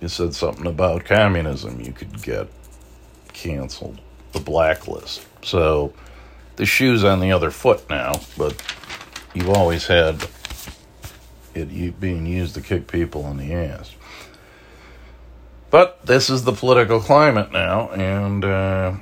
you 0.00 0.08
said 0.08 0.34
something 0.34 0.66
about 0.66 1.04
communism, 1.04 1.80
you 1.80 1.92
could 1.92 2.22
get 2.22 2.46
canceled, 3.32 4.00
the 4.32 4.38
blacklist. 4.38 5.26
So 5.42 5.92
the 6.56 6.66
shoe's 6.66 7.02
on 7.02 7.18
the 7.18 7.32
other 7.32 7.50
foot 7.50 7.88
now, 7.90 8.20
but 8.38 8.62
you've 9.34 9.50
always 9.50 9.86
had 9.86 10.26
it 11.56 12.00
being 12.00 12.26
used 12.26 12.54
to 12.54 12.60
kick 12.60 12.86
people 12.86 13.26
in 13.28 13.38
the 13.38 13.52
ass. 13.52 13.94
But 15.70 16.06
this 16.06 16.30
is 16.30 16.44
the 16.44 16.52
political 16.52 17.00
climate 17.00 17.50
now, 17.50 17.90
and 17.90 18.44
uh, 18.44 18.92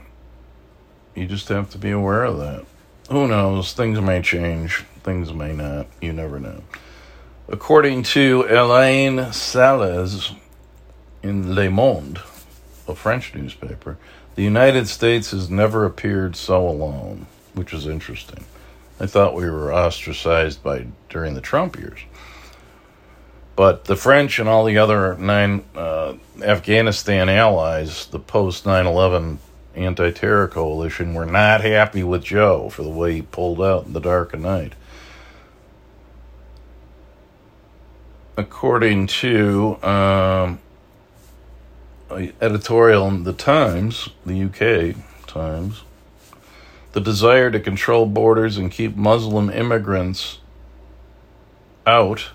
you 1.15 1.27
just 1.27 1.49
have 1.49 1.71
to 1.71 1.79
be 1.79 1.91
aware 1.91 2.25
of 2.25 2.39
that. 2.39 2.65
Who 3.11 3.29
knows? 3.29 3.75
Things 3.75 4.01
may 4.01 4.23
change, 4.23 4.85
things 5.03 5.33
may 5.33 5.53
not. 5.53 5.87
You 6.01 6.13
never 6.13 6.41
know. 6.41 6.63
According 7.49 8.05
to 8.05 8.47
Elaine 8.49 9.31
Salles 9.33 10.33
in 11.23 11.55
Le 11.55 11.71
Monde, 11.71 12.19
a 12.89 12.95
French 12.95 13.35
newspaper, 13.35 13.99
the 14.35 14.43
United 14.43 14.89
States 14.89 15.31
has 15.33 15.51
never 15.51 15.85
appeared 15.85 16.35
so 16.35 16.67
alone, 16.67 17.27
which 17.53 17.75
is 17.75 17.87
interesting. 17.87 18.45
I 18.99 19.07
thought 19.07 19.35
we 19.35 19.51
were 19.51 19.73
ostracized 19.73 20.63
by 20.63 20.87
during 21.09 21.35
the 21.35 21.41
Trump 21.41 21.77
years. 21.79 22.01
But 23.57 23.85
the 23.85 23.97
French 23.97 24.39
and 24.39 24.49
all 24.49 24.65
the 24.65 24.79
other 24.79 25.17
nine 25.17 25.65
uh, 25.77 26.15
Afghanistan 26.43 27.29
allies, 27.29 28.07
the 28.07 28.19
post 28.19 28.67
9 28.67 28.87
11 28.87 29.39
anti 29.75 30.11
terror 30.11 30.49
coalition, 30.49 31.15
were 31.15 31.27
not 31.27 31.61
happy 31.61 32.03
with 32.03 32.25
Joe 32.25 32.69
for 32.69 32.83
the 32.83 32.91
way 32.91 33.15
he 33.15 33.23
pulled 33.23 33.61
out 33.63 33.87
in 33.87 33.93
the 33.93 34.01
dark 34.01 34.35
of 34.35 34.41
night. 34.41 34.75
According 38.37 39.07
to 39.07 39.81
um, 39.85 40.59
editorial 42.11 43.07
in 43.07 43.23
the 43.23 43.33
Times, 43.33 44.09
the 44.27 44.43
UK 44.43 44.97
Times, 45.29 45.83
the 46.93 47.01
desire 47.01 47.53
to 47.53 47.61
control 47.61 48.07
borders 48.07 48.57
and 48.57 48.73
keep 48.73 48.97
Muslim 48.97 49.51
immigrants 49.51 50.39
out 51.87 52.31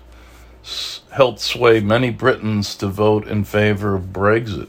helped 1.10 1.40
sway 1.40 1.80
many 1.80 2.10
Britons 2.10 2.74
to 2.76 2.88
vote 2.88 3.26
in 3.26 3.44
favor 3.44 3.94
of 3.94 4.04
Brexit. 4.12 4.68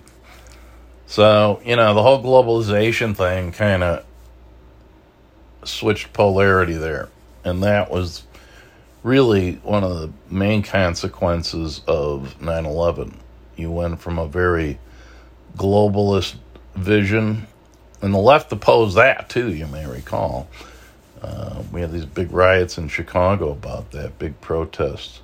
So, 1.06 1.62
you 1.66 1.76
know, 1.76 1.94
the 1.94 2.02
whole 2.02 2.24
globalization 2.24 3.16
thing 3.16 3.52
kind 3.52 3.84
of 3.84 4.06
switched 5.64 6.14
polarity 6.14 6.74
there. 6.74 7.10
And 7.44 7.64
that 7.64 7.92
was 7.92 8.24
really 9.04 9.54
one 9.64 9.84
of 9.84 10.00
the 10.00 10.12
main 10.30 10.64
consequences 10.64 11.82
of 11.88 12.42
9 12.42 12.66
11. 12.66 13.18
You 13.56 13.72
went 13.72 14.00
from 14.00 14.18
a 14.18 14.28
very 14.28 14.80
globalist 15.58 16.36
vision, 16.76 17.48
and 18.02 18.14
the 18.14 18.20
left 18.20 18.52
opposed 18.52 18.96
that 18.98 19.30
too, 19.30 19.54
you 19.54 19.68
may 19.68 19.86
recall. 19.86 20.48
Uh, 21.22 21.62
we 21.72 21.82
had 21.82 21.92
these 21.92 22.06
big 22.06 22.32
riots 22.32 22.78
in 22.78 22.88
Chicago 22.88 23.52
about 23.52 23.92
that, 23.92 24.18
big 24.18 24.40
protests. 24.42 25.22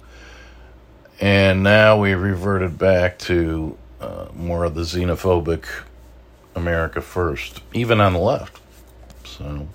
And 1.20 1.64
now 1.64 2.00
we 2.00 2.14
reverted 2.14 2.78
back 2.78 3.18
to 3.20 3.78
uh, 4.00 4.28
more 4.36 4.64
of 4.64 4.76
the 4.76 4.82
xenophobic 4.82 5.66
America 6.56 7.02
first, 7.02 7.62
even 7.74 8.00
on 8.00 8.14
the 8.14 8.20
left. 8.20 8.62
So, 9.24 9.68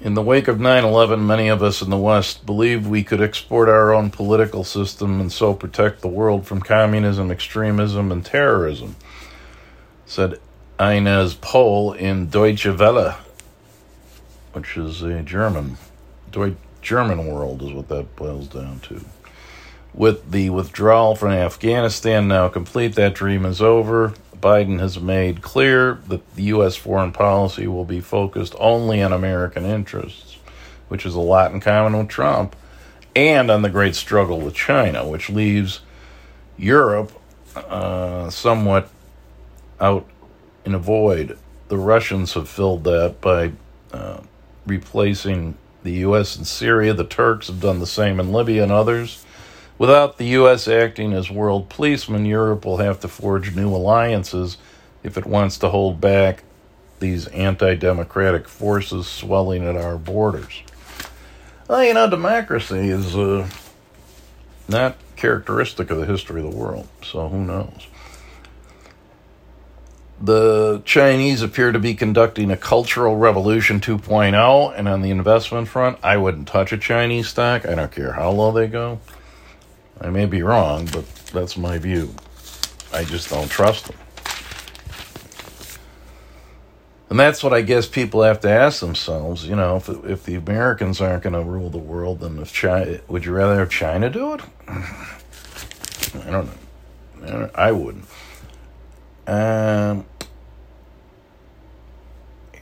in 0.00 0.14
the 0.14 0.22
wake 0.22 0.48
of 0.48 0.60
9 0.60 0.84
11, 0.84 1.26
many 1.26 1.48
of 1.48 1.62
us 1.62 1.82
in 1.82 1.90
the 1.90 1.98
West 1.98 2.44
believed 2.44 2.86
we 2.86 3.02
could 3.02 3.22
export 3.22 3.68
our 3.68 3.92
own 3.92 4.10
political 4.10 4.64
system 4.64 5.20
and 5.20 5.32
so 5.32 5.54
protect 5.54 6.00
the 6.00 6.08
world 6.08 6.46
from 6.46 6.60
communism, 6.60 7.30
extremism, 7.30 8.12
and 8.12 8.24
terrorism, 8.24 8.96
said 10.06 10.38
Ines 10.78 11.34
Pohl 11.34 11.92
in 11.92 12.28
Deutsche 12.28 12.66
Welle, 12.66 13.18
which 14.52 14.76
is 14.76 15.02
a 15.02 15.22
German. 15.22 15.78
Deutsche 16.30 16.56
German 16.84 17.26
world 17.26 17.62
is 17.62 17.72
what 17.72 17.88
that 17.88 18.14
boils 18.14 18.46
down 18.46 18.78
to. 18.80 19.04
With 19.94 20.30
the 20.30 20.50
withdrawal 20.50 21.16
from 21.16 21.30
Afghanistan 21.30 22.28
now 22.28 22.48
complete, 22.48 22.94
that 22.96 23.14
dream 23.14 23.46
is 23.46 23.62
over. 23.62 24.12
Biden 24.36 24.78
has 24.78 25.00
made 25.00 25.40
clear 25.40 26.00
that 26.08 26.34
the 26.36 26.42
U.S. 26.44 26.76
foreign 26.76 27.12
policy 27.12 27.66
will 27.66 27.86
be 27.86 28.00
focused 28.00 28.54
only 28.58 29.02
on 29.02 29.12
American 29.12 29.64
interests, 29.64 30.36
which 30.88 31.06
is 31.06 31.14
a 31.14 31.20
lot 31.20 31.52
in 31.52 31.60
common 31.60 31.96
with 31.96 32.08
Trump, 32.08 32.54
and 33.16 33.50
on 33.50 33.62
the 33.62 33.70
great 33.70 33.94
struggle 33.94 34.38
with 34.40 34.54
China, 34.54 35.08
which 35.08 35.30
leaves 35.30 35.80
Europe 36.58 37.12
uh, 37.56 38.28
somewhat 38.28 38.90
out 39.80 40.06
in 40.64 40.74
a 40.74 40.78
void. 40.78 41.38
The 41.68 41.78
Russians 41.78 42.34
have 42.34 42.48
filled 42.48 42.84
that 42.84 43.20
by 43.22 43.52
uh, 43.92 44.20
replacing 44.66 45.56
the 45.84 45.92
U.S. 45.92 46.36
in 46.36 46.44
Syria, 46.44 46.94
the 46.94 47.04
Turks 47.04 47.46
have 47.46 47.60
done 47.60 47.78
the 47.78 47.86
same 47.86 48.18
in 48.18 48.32
Libya 48.32 48.64
and 48.64 48.72
others. 48.72 49.24
Without 49.78 50.18
the 50.18 50.24
U.S. 50.26 50.66
acting 50.66 51.12
as 51.12 51.30
world 51.30 51.68
policeman, 51.68 52.24
Europe 52.24 52.64
will 52.64 52.78
have 52.78 53.00
to 53.00 53.08
forge 53.08 53.54
new 53.54 53.68
alliances 53.68 54.56
if 55.02 55.18
it 55.18 55.26
wants 55.26 55.58
to 55.58 55.68
hold 55.68 56.00
back 56.00 56.42
these 57.00 57.26
anti 57.28 57.74
democratic 57.74 58.48
forces 58.48 59.06
swelling 59.06 59.62
at 59.62 59.76
our 59.76 59.98
borders. 59.98 60.62
Well, 61.68 61.84
you 61.84 61.92
know, 61.92 62.08
democracy 62.08 62.88
is 62.88 63.14
uh, 63.14 63.48
not 64.68 64.96
characteristic 65.16 65.90
of 65.90 65.98
the 65.98 66.06
history 66.06 66.42
of 66.42 66.50
the 66.50 66.56
world, 66.56 66.88
so 67.02 67.28
who 67.28 67.44
knows? 67.44 67.86
The 70.20 70.80
Chinese 70.84 71.42
appear 71.42 71.72
to 71.72 71.78
be 71.78 71.94
conducting 71.94 72.50
a 72.50 72.56
cultural 72.56 73.16
revolution 73.16 73.80
2.0, 73.80 74.74
and 74.76 74.88
on 74.88 75.02
the 75.02 75.10
investment 75.10 75.68
front, 75.68 75.98
I 76.02 76.16
wouldn't 76.16 76.48
touch 76.48 76.72
a 76.72 76.78
Chinese 76.78 77.28
stock. 77.28 77.66
I 77.66 77.74
don't 77.74 77.90
care 77.90 78.12
how 78.12 78.30
low 78.30 78.52
they 78.52 78.68
go. 78.68 79.00
I 80.00 80.10
may 80.10 80.26
be 80.26 80.42
wrong, 80.42 80.88
but 80.92 81.04
that's 81.32 81.56
my 81.56 81.78
view. 81.78 82.14
I 82.92 83.04
just 83.04 83.28
don't 83.28 83.50
trust 83.50 83.86
them. 83.86 83.96
And 87.10 87.20
that's 87.20 87.44
what 87.44 87.52
I 87.52 87.60
guess 87.60 87.86
people 87.86 88.22
have 88.22 88.40
to 88.40 88.50
ask 88.50 88.80
themselves. 88.80 89.46
You 89.46 89.56
know, 89.56 89.76
if 89.76 89.88
if 90.04 90.24
the 90.24 90.34
Americans 90.34 91.00
aren't 91.00 91.22
going 91.22 91.34
to 91.34 91.42
rule 91.42 91.70
the 91.70 91.78
world, 91.78 92.20
then 92.20 92.38
if 92.38 92.52
China, 92.52 92.98
would 93.08 93.24
you 93.24 93.32
rather 93.32 93.58
have 93.58 93.70
China 93.70 94.10
do 94.10 94.34
it? 94.34 94.40
I 94.68 96.30
don't 96.30 96.48
know. 97.20 97.50
I 97.54 97.72
wouldn't. 97.72 98.06
Um, 99.26 100.04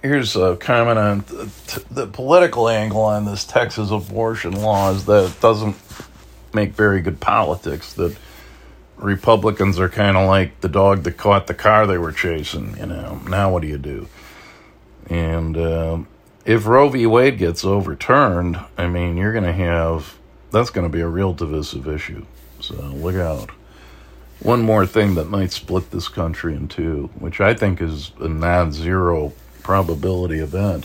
here's 0.02 0.36
a 0.36 0.56
comment 0.56 0.98
on 0.98 1.18
the, 1.20 1.84
the 1.90 2.06
political 2.06 2.68
angle 2.68 3.02
on 3.02 3.24
this 3.24 3.44
Texas 3.44 3.90
abortion 3.90 4.52
law 4.52 4.90
is 4.92 5.04
that 5.06 5.30
it 5.30 5.40
doesn't 5.40 5.76
make 6.52 6.74
very 6.74 7.00
good 7.00 7.20
politics. 7.20 7.92
That 7.94 8.16
Republicans 8.96 9.78
are 9.80 9.88
kind 9.88 10.16
of 10.16 10.26
like 10.28 10.60
the 10.60 10.68
dog 10.68 11.02
that 11.04 11.16
caught 11.16 11.46
the 11.46 11.54
car 11.54 11.86
they 11.86 11.98
were 11.98 12.12
chasing. 12.12 12.76
You 12.78 12.86
know, 12.86 13.20
now 13.28 13.52
what 13.52 13.62
do 13.62 13.68
you 13.68 13.78
do? 13.78 14.08
And 15.08 15.56
uh, 15.56 15.98
if 16.44 16.66
Roe 16.66 16.88
v. 16.88 17.06
Wade 17.06 17.38
gets 17.38 17.64
overturned, 17.64 18.58
I 18.78 18.86
mean, 18.86 19.16
you're 19.16 19.32
going 19.32 19.44
to 19.44 19.52
have 19.52 20.16
that's 20.50 20.70
going 20.70 20.86
to 20.86 20.92
be 20.92 21.00
a 21.00 21.08
real 21.08 21.32
divisive 21.32 21.88
issue. 21.88 22.26
So 22.60 22.74
look 22.74 23.16
out. 23.16 23.50
One 24.42 24.62
more 24.62 24.86
thing 24.86 25.14
that 25.14 25.28
might 25.30 25.52
split 25.52 25.92
this 25.92 26.08
country 26.08 26.56
in 26.56 26.66
two, 26.66 27.10
which 27.20 27.40
I 27.40 27.54
think 27.54 27.80
is 27.80 28.10
a 28.18 28.28
non 28.28 28.72
zero 28.72 29.32
probability 29.62 30.40
event. 30.40 30.84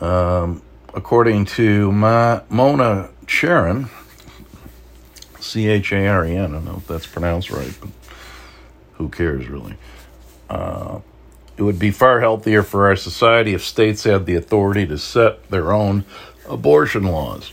Um, 0.00 0.62
according 0.94 1.46
to 1.46 1.90
Ma- 1.90 2.42
Mona 2.48 3.10
Charen, 3.26 3.88
C 5.40 5.66
H 5.66 5.92
A 5.92 6.06
R 6.06 6.24
E 6.24 6.36
N, 6.36 6.50
I 6.50 6.52
don't 6.54 6.64
know 6.64 6.76
if 6.76 6.86
that's 6.86 7.06
pronounced 7.06 7.50
right, 7.50 7.74
but 7.80 7.90
who 8.92 9.08
cares 9.08 9.48
really? 9.48 9.74
Uh, 10.48 11.00
it 11.56 11.62
would 11.62 11.80
be 11.80 11.90
far 11.90 12.20
healthier 12.20 12.62
for 12.62 12.86
our 12.86 12.96
society 12.96 13.54
if 13.54 13.64
states 13.64 14.04
had 14.04 14.24
the 14.24 14.36
authority 14.36 14.86
to 14.86 14.98
set 14.98 15.50
their 15.50 15.72
own 15.72 16.04
abortion 16.48 17.04
laws, 17.04 17.50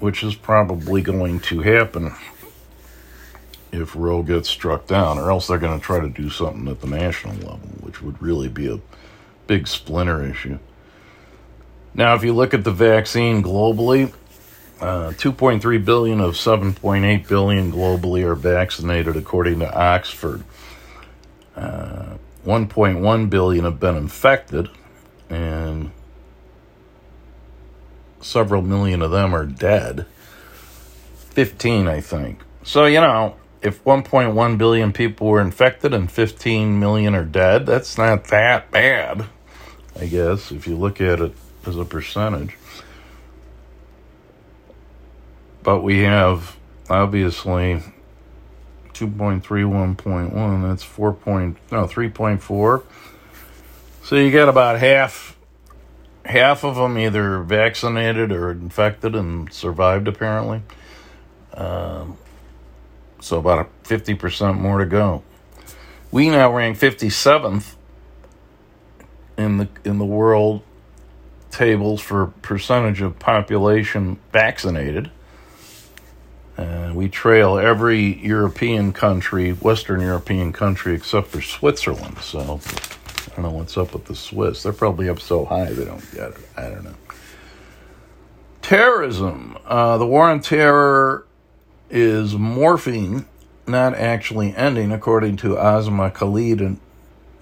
which 0.00 0.24
is 0.24 0.34
probably 0.34 1.00
going 1.00 1.38
to 1.38 1.60
happen 1.60 2.12
if 3.72 3.96
Roe 3.96 4.22
gets 4.22 4.48
struck 4.48 4.86
down, 4.86 5.18
or 5.18 5.30
else 5.30 5.46
they're 5.46 5.58
going 5.58 5.78
to 5.78 5.84
try 5.84 5.98
to 5.98 6.08
do 6.08 6.28
something 6.28 6.68
at 6.68 6.80
the 6.80 6.86
national 6.86 7.34
level, 7.36 7.68
which 7.80 8.02
would 8.02 8.20
really 8.22 8.48
be 8.48 8.72
a 8.72 8.80
big 9.46 9.66
splinter 9.66 10.24
issue. 10.24 10.58
Now, 11.94 12.14
if 12.14 12.22
you 12.22 12.34
look 12.34 12.54
at 12.54 12.64
the 12.64 12.70
vaccine 12.70 13.42
globally, 13.42 14.12
uh, 14.80 15.10
2.3 15.12 15.84
billion 15.84 16.20
of 16.20 16.34
7.8 16.34 17.28
billion 17.28 17.72
globally 17.72 18.24
are 18.24 18.34
vaccinated, 18.34 19.16
according 19.16 19.60
to 19.60 19.74
Oxford. 19.74 20.44
Uh, 21.56 22.16
1.1 22.46 23.30
billion 23.30 23.64
have 23.64 23.78
been 23.78 23.96
infected, 23.96 24.68
and 25.30 25.90
several 28.20 28.62
million 28.62 29.02
of 29.02 29.10
them 29.10 29.34
are 29.34 29.46
dead. 29.46 30.06
15, 31.30 31.88
I 31.88 32.00
think. 32.00 32.40
So, 32.64 32.86
you 32.86 33.00
know, 33.00 33.36
if 33.62 33.82
1.1 33.84 34.58
billion 34.58 34.92
people 34.92 35.28
were 35.28 35.40
infected 35.40 35.94
and 35.94 36.10
15 36.10 36.78
million 36.78 37.14
are 37.14 37.24
dead, 37.24 37.66
that's 37.66 37.96
not 37.96 38.24
that 38.24 38.70
bad, 38.70 39.26
I 39.98 40.06
guess, 40.06 40.50
if 40.50 40.66
you 40.66 40.76
look 40.76 41.00
at 41.00 41.20
it 41.20 41.32
as 41.66 41.76
a 41.76 41.84
percentage. 41.84 42.56
But 45.62 45.82
we 45.82 46.00
have 46.00 46.56
obviously 46.90 47.82
2.3, 48.94 49.42
1.1, 49.42 50.68
that's 50.68 50.82
4. 50.82 51.12
Point, 51.12 51.56
no, 51.70 51.86
3.4. 51.86 52.82
So 54.02 54.16
you 54.16 54.32
got 54.32 54.48
about 54.48 54.80
half 54.80 55.36
half 56.24 56.64
of 56.64 56.76
them 56.76 56.98
either 56.98 57.42
vaccinated 57.42 58.30
or 58.30 58.52
infected 58.52 59.14
and 59.14 59.52
survived 59.52 60.08
apparently. 60.08 60.62
Um, 61.54 62.16
so 63.22 63.38
about 63.38 63.66
a 63.66 63.88
50% 63.88 64.58
more 64.58 64.78
to 64.78 64.86
go. 64.86 65.22
We 66.10 66.28
now 66.28 66.54
rank 66.54 66.78
57th 66.78 67.74
in 69.38 69.56
the 69.56 69.68
in 69.84 69.98
the 69.98 70.04
world 70.04 70.62
tables 71.50 72.00
for 72.00 72.26
percentage 72.42 73.00
of 73.00 73.18
population 73.18 74.18
vaccinated. 74.32 75.10
Uh, 76.56 76.92
we 76.94 77.08
trail 77.08 77.58
every 77.58 78.18
European 78.22 78.92
country, 78.92 79.52
Western 79.52 80.00
European 80.00 80.52
country, 80.52 80.94
except 80.94 81.28
for 81.28 81.40
Switzerland. 81.40 82.18
So 82.18 82.38
I 82.40 83.34
don't 83.36 83.44
know 83.44 83.50
what's 83.50 83.76
up 83.76 83.94
with 83.94 84.04
the 84.04 84.14
Swiss. 84.14 84.62
They're 84.62 84.72
probably 84.72 85.08
up 85.08 85.20
so 85.20 85.44
high 85.44 85.72
they 85.72 85.84
don't 85.84 86.12
get 86.12 86.30
it. 86.30 86.36
I 86.56 86.62
don't 86.68 86.84
know. 86.84 86.94
Terrorism. 88.60 89.56
Uh, 89.64 89.98
the 89.98 90.06
war 90.06 90.30
on 90.30 90.40
terror 90.40 91.26
is 91.92 92.34
morphing, 92.34 93.26
not 93.66 93.94
actually 93.94 94.56
ending, 94.56 94.90
according 94.90 95.36
to 95.36 95.58
Asma 95.58 96.10
Khalid 96.10 96.60
and 96.60 96.80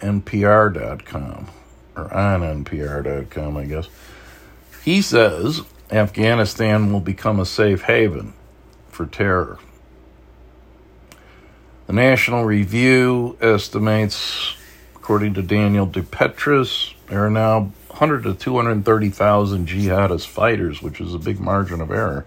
NPR.com, 0.01 1.49
or 1.97 2.13
on 2.13 2.65
NPR.com, 2.65 3.57
I 3.57 3.65
guess. 3.65 3.89
He 4.85 5.01
says 5.01 5.63
Afghanistan 5.91 6.93
will 6.93 7.01
become 7.01 7.39
a 7.39 7.47
safe 7.47 7.83
haven 7.83 8.35
for 8.89 9.07
terror. 9.07 9.59
The 11.87 11.93
National 11.93 12.45
Review 12.45 13.37
estimates, 13.41 14.55
according 14.95 15.35
to 15.35 15.43
Daniel 15.43 15.87
DePetris, 15.87 16.95
there 17.09 17.25
are 17.25 17.31
now 17.31 17.73
100 17.89 18.23
to 18.25 18.35
230,000 18.35 19.69
jihadist 19.69 20.27
fighters, 20.27 20.81
which 20.81 21.01
is 21.01 21.15
a 21.15 21.19
big 21.19 21.41
margin 21.41 21.81
of 21.81 21.91
error. 21.91 22.25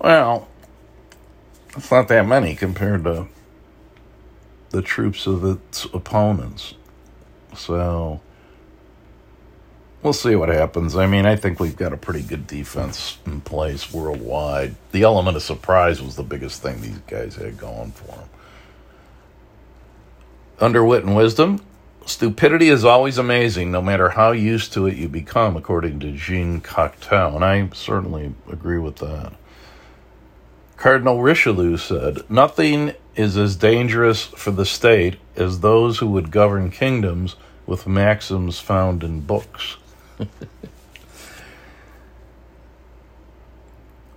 Well, 0.00 0.48
it's 1.76 1.90
not 1.90 2.08
that 2.08 2.26
many 2.26 2.54
compared 2.54 3.04
to 3.04 3.28
the 4.70 4.82
troops 4.82 5.26
of 5.26 5.44
its 5.44 5.84
opponents. 5.86 6.74
So 7.56 8.20
we'll 10.02 10.12
see 10.12 10.36
what 10.36 10.48
happens. 10.48 10.96
I 10.96 11.06
mean, 11.06 11.26
I 11.26 11.36
think 11.36 11.60
we've 11.60 11.76
got 11.76 11.92
a 11.92 11.96
pretty 11.96 12.22
good 12.22 12.46
defense 12.46 13.18
in 13.26 13.40
place 13.40 13.92
worldwide. 13.92 14.74
The 14.92 15.02
element 15.02 15.36
of 15.36 15.42
surprise 15.42 16.02
was 16.02 16.16
the 16.16 16.22
biggest 16.22 16.62
thing 16.62 16.80
these 16.80 16.98
guys 17.06 17.36
had 17.36 17.58
going 17.58 17.92
for 17.92 18.16
them. 18.16 18.28
Under 20.60 20.84
wit 20.84 21.04
and 21.04 21.14
wisdom, 21.16 21.64
stupidity 22.04 22.68
is 22.68 22.84
always 22.84 23.16
amazing, 23.16 23.70
no 23.70 23.80
matter 23.80 24.10
how 24.10 24.32
used 24.32 24.72
to 24.72 24.86
it 24.86 24.96
you 24.96 25.08
become, 25.08 25.56
according 25.56 26.00
to 26.00 26.12
Jean 26.12 26.60
Cocteau, 26.60 27.36
and 27.36 27.44
I 27.44 27.68
certainly 27.74 28.34
agree 28.50 28.78
with 28.78 28.96
that. 28.96 29.32
Cardinal 30.78 31.20
Richelieu 31.20 31.76
said, 31.76 32.18
Nothing 32.30 32.94
is 33.16 33.36
as 33.36 33.56
dangerous 33.56 34.22
for 34.22 34.52
the 34.52 34.64
state 34.64 35.16
as 35.34 35.58
those 35.58 35.98
who 35.98 36.06
would 36.06 36.30
govern 36.30 36.70
kingdoms 36.70 37.34
with 37.66 37.88
maxims 37.88 38.60
found 38.60 39.02
in 39.02 39.20
books. 39.20 39.76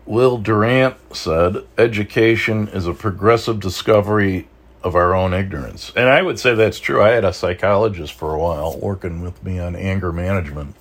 Will 0.05 0.37
Durant 0.37 0.97
said, 1.15 1.65
Education 1.79 2.67
is 2.67 2.85
a 2.85 2.93
progressive 2.93 3.59
discovery 3.59 4.47
of 4.83 4.95
our 4.95 5.15
own 5.15 5.33
ignorance. 5.33 5.91
And 5.95 6.07
I 6.09 6.21
would 6.21 6.39
say 6.39 6.53
that's 6.53 6.79
true. 6.79 7.01
I 7.01 7.09
had 7.09 7.25
a 7.25 7.33
psychologist 7.33 8.13
for 8.13 8.35
a 8.35 8.39
while 8.39 8.77
working 8.77 9.21
with 9.21 9.43
me 9.43 9.57
on 9.57 9.75
anger 9.75 10.11
management. 10.11 10.75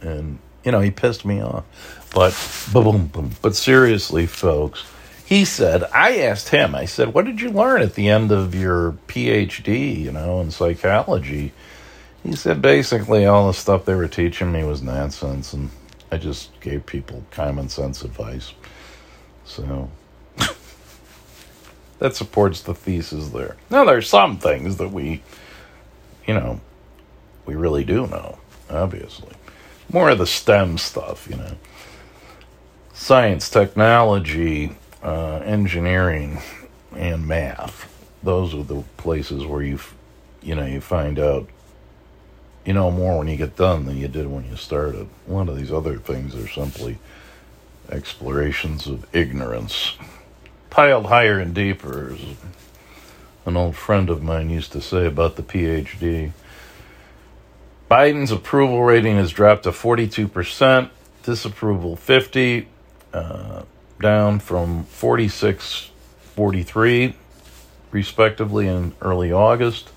And, 0.00 0.38
you 0.64 0.70
know, 0.70 0.80
he 0.80 0.92
pissed 0.92 1.24
me 1.24 1.42
off. 1.42 1.64
But, 2.14 2.32
boom, 2.72 3.08
boom. 3.08 3.32
But 3.42 3.56
seriously, 3.56 4.26
folks, 4.26 4.84
he 5.26 5.44
said, 5.44 5.82
I 5.92 6.18
asked 6.18 6.50
him, 6.50 6.76
I 6.76 6.84
said, 6.84 7.12
what 7.12 7.24
did 7.24 7.40
you 7.40 7.50
learn 7.50 7.82
at 7.82 7.96
the 7.96 8.08
end 8.08 8.30
of 8.30 8.54
your 8.54 8.92
PhD, 9.08 10.00
you 10.00 10.12
know, 10.12 10.40
in 10.40 10.52
psychology? 10.52 11.52
He 12.22 12.36
said 12.36 12.62
basically 12.62 13.26
all 13.26 13.48
the 13.48 13.52
stuff 13.52 13.84
they 13.84 13.96
were 13.96 14.06
teaching 14.06 14.52
me 14.52 14.62
was 14.62 14.82
nonsense, 14.82 15.52
and 15.52 15.70
I 16.12 16.18
just 16.18 16.58
gave 16.60 16.86
people 16.86 17.24
common 17.32 17.68
sense 17.68 18.04
advice. 18.04 18.52
So 19.44 19.90
that 21.98 22.14
supports 22.14 22.62
the 22.62 22.74
thesis 22.74 23.30
there. 23.30 23.56
Now, 23.68 23.84
there's 23.84 24.08
some 24.08 24.38
things 24.38 24.76
that 24.76 24.92
we, 24.92 25.24
you 26.24 26.34
know, 26.34 26.60
we 27.46 27.56
really 27.56 27.82
do 27.82 28.06
know, 28.06 28.38
obviously. 28.70 29.32
More 29.92 30.10
of 30.10 30.18
the 30.18 30.26
STEM 30.26 30.78
stuff, 30.78 31.26
you 31.28 31.36
know. 31.36 31.56
Science, 32.92 33.50
technology, 33.50 34.76
uh, 35.02 35.40
engineering, 35.44 36.40
and 36.94 37.26
math. 37.26 37.92
Those 38.22 38.54
are 38.54 38.62
the 38.62 38.82
places 38.96 39.44
where 39.44 39.62
you, 39.62 39.78
you 40.42 40.54
know, 40.54 40.64
you 40.64 40.80
find 40.80 41.18
out 41.18 41.48
you 42.66 42.72
know 42.72 42.90
more 42.90 43.18
when 43.18 43.28
you 43.28 43.36
get 43.36 43.56
done 43.56 43.86
than 43.86 43.96
you 43.96 44.08
did 44.08 44.26
when 44.26 44.44
you 44.50 44.56
started. 44.56 45.08
One 45.24 45.48
of 45.48 45.56
these 45.56 45.72
other 45.72 45.98
things 45.98 46.34
are 46.34 46.48
simply 46.48 46.98
explorations 47.90 48.88
of 48.88 49.06
ignorance. 49.14 49.96
Piled 50.68 51.06
higher 51.06 51.38
and 51.38 51.54
deeper, 51.54 52.12
as 52.12 52.20
an 53.46 53.56
old 53.56 53.76
friend 53.76 54.10
of 54.10 54.22
mine 54.22 54.50
used 54.50 54.72
to 54.72 54.80
say 54.80 55.06
about 55.06 55.36
the 55.36 55.42
PhD. 55.42 56.32
Biden's 57.88 58.32
approval 58.32 58.82
rating 58.82 59.14
has 59.16 59.30
dropped 59.30 59.62
to 59.62 59.70
42%, 59.70 60.90
disapproval 61.22 61.94
50, 61.94 62.66
uh, 63.12 63.62
down 64.00 64.38
from 64.38 64.84
46, 64.84 65.90
43, 66.34 67.14
respectively, 67.90 68.68
in 68.68 68.94
early 69.00 69.32
August. 69.32 69.90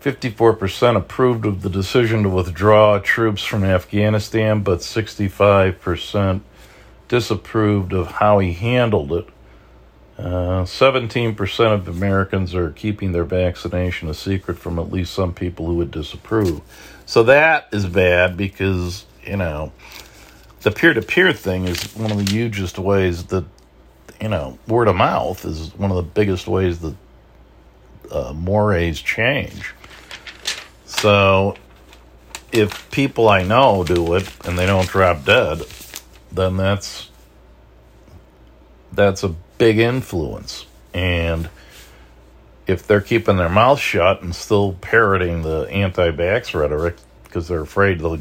54% 0.00 0.96
approved 0.96 1.46
of 1.46 1.62
the 1.62 1.70
decision 1.70 2.22
to 2.24 2.28
withdraw 2.28 2.98
troops 2.98 3.42
from 3.42 3.64
Afghanistan, 3.64 4.62
but 4.62 4.80
65% 4.80 6.42
disapproved 7.08 7.92
of 7.92 8.08
how 8.08 8.38
he 8.38 8.52
handled 8.52 9.12
it. 9.12 9.26
Uh, 10.18 10.62
17% 10.62 11.72
of 11.72 11.88
Americans 11.88 12.54
are 12.54 12.70
keeping 12.70 13.12
their 13.12 13.24
vaccination 13.24 14.08
a 14.08 14.14
secret 14.14 14.58
from 14.58 14.78
at 14.78 14.92
least 14.92 15.12
some 15.12 15.32
people 15.32 15.66
who 15.66 15.76
would 15.76 15.90
disapprove. 15.90 16.60
So 17.06 17.22
that 17.24 17.68
is 17.72 17.86
bad 17.86 18.36
because, 18.36 19.06
you 19.24 19.36
know, 19.36 19.72
the 20.64 20.70
peer 20.70 20.94
to 20.94 21.02
peer 21.02 21.32
thing 21.32 21.66
is 21.66 21.94
one 21.94 22.10
of 22.10 22.16
the 22.16 22.32
hugest 22.32 22.78
ways 22.78 23.24
that, 23.24 23.44
you 24.20 24.28
know, 24.28 24.58
word 24.66 24.88
of 24.88 24.96
mouth 24.96 25.44
is 25.44 25.74
one 25.74 25.90
of 25.90 25.96
the 25.96 26.02
biggest 26.02 26.48
ways 26.48 26.80
that 26.80 26.96
uh, 28.10 28.32
mores 28.32 29.00
change. 29.00 29.74
So 30.86 31.56
if 32.50 32.90
people 32.90 33.28
I 33.28 33.42
know 33.42 33.84
do 33.84 34.14
it 34.14 34.26
and 34.46 34.58
they 34.58 34.64
don't 34.64 34.88
drop 34.88 35.26
dead, 35.26 35.62
then 36.32 36.56
that's 36.56 37.10
that's 38.90 39.22
a 39.22 39.34
big 39.58 39.78
influence. 39.78 40.64
And 40.94 41.50
if 42.66 42.86
they're 42.86 43.02
keeping 43.02 43.36
their 43.36 43.50
mouth 43.50 43.80
shut 43.80 44.22
and 44.22 44.34
still 44.34 44.72
parroting 44.80 45.42
the 45.42 45.68
anti-vax 45.70 46.58
rhetoric 46.58 46.96
because 47.24 47.48
they're 47.48 47.60
afraid 47.60 47.98
they'll 47.98 48.20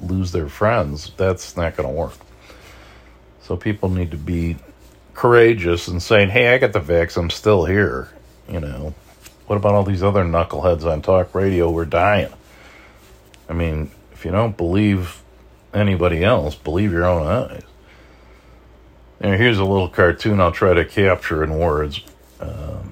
lose 0.00 0.32
their 0.32 0.48
friends, 0.48 1.12
that's 1.16 1.56
not 1.56 1.76
going 1.76 1.88
to 1.88 1.94
work. 1.94 2.16
So 3.42 3.56
people 3.56 3.88
need 3.88 4.10
to 4.10 4.16
be 4.16 4.56
courageous 5.14 5.88
and 5.88 6.02
saying, 6.02 6.30
"Hey, 6.30 6.54
I 6.54 6.58
got 6.58 6.72
the 6.72 6.80
vax. 6.80 7.16
I'm 7.16 7.30
still 7.30 7.64
here." 7.64 8.10
You 8.48 8.60
know, 8.60 8.94
what 9.46 9.56
about 9.56 9.74
all 9.74 9.84
these 9.84 10.02
other 10.02 10.24
knuckleheads 10.24 10.84
on 10.84 11.02
talk 11.02 11.34
radio 11.34 11.70
We're 11.70 11.84
dying? 11.84 12.32
I 13.48 13.52
mean, 13.52 13.90
if 14.12 14.24
you 14.24 14.30
don't 14.30 14.56
believe 14.56 15.22
anybody 15.72 16.24
else, 16.24 16.54
believe 16.54 16.92
your 16.92 17.04
own 17.04 17.26
eyes. 17.26 17.62
And 19.20 19.40
here's 19.40 19.58
a 19.58 19.64
little 19.64 19.88
cartoon 19.88 20.40
I'll 20.40 20.52
try 20.52 20.74
to 20.74 20.84
capture 20.84 21.42
in 21.42 21.58
words. 21.58 22.02
Um, 22.40 22.85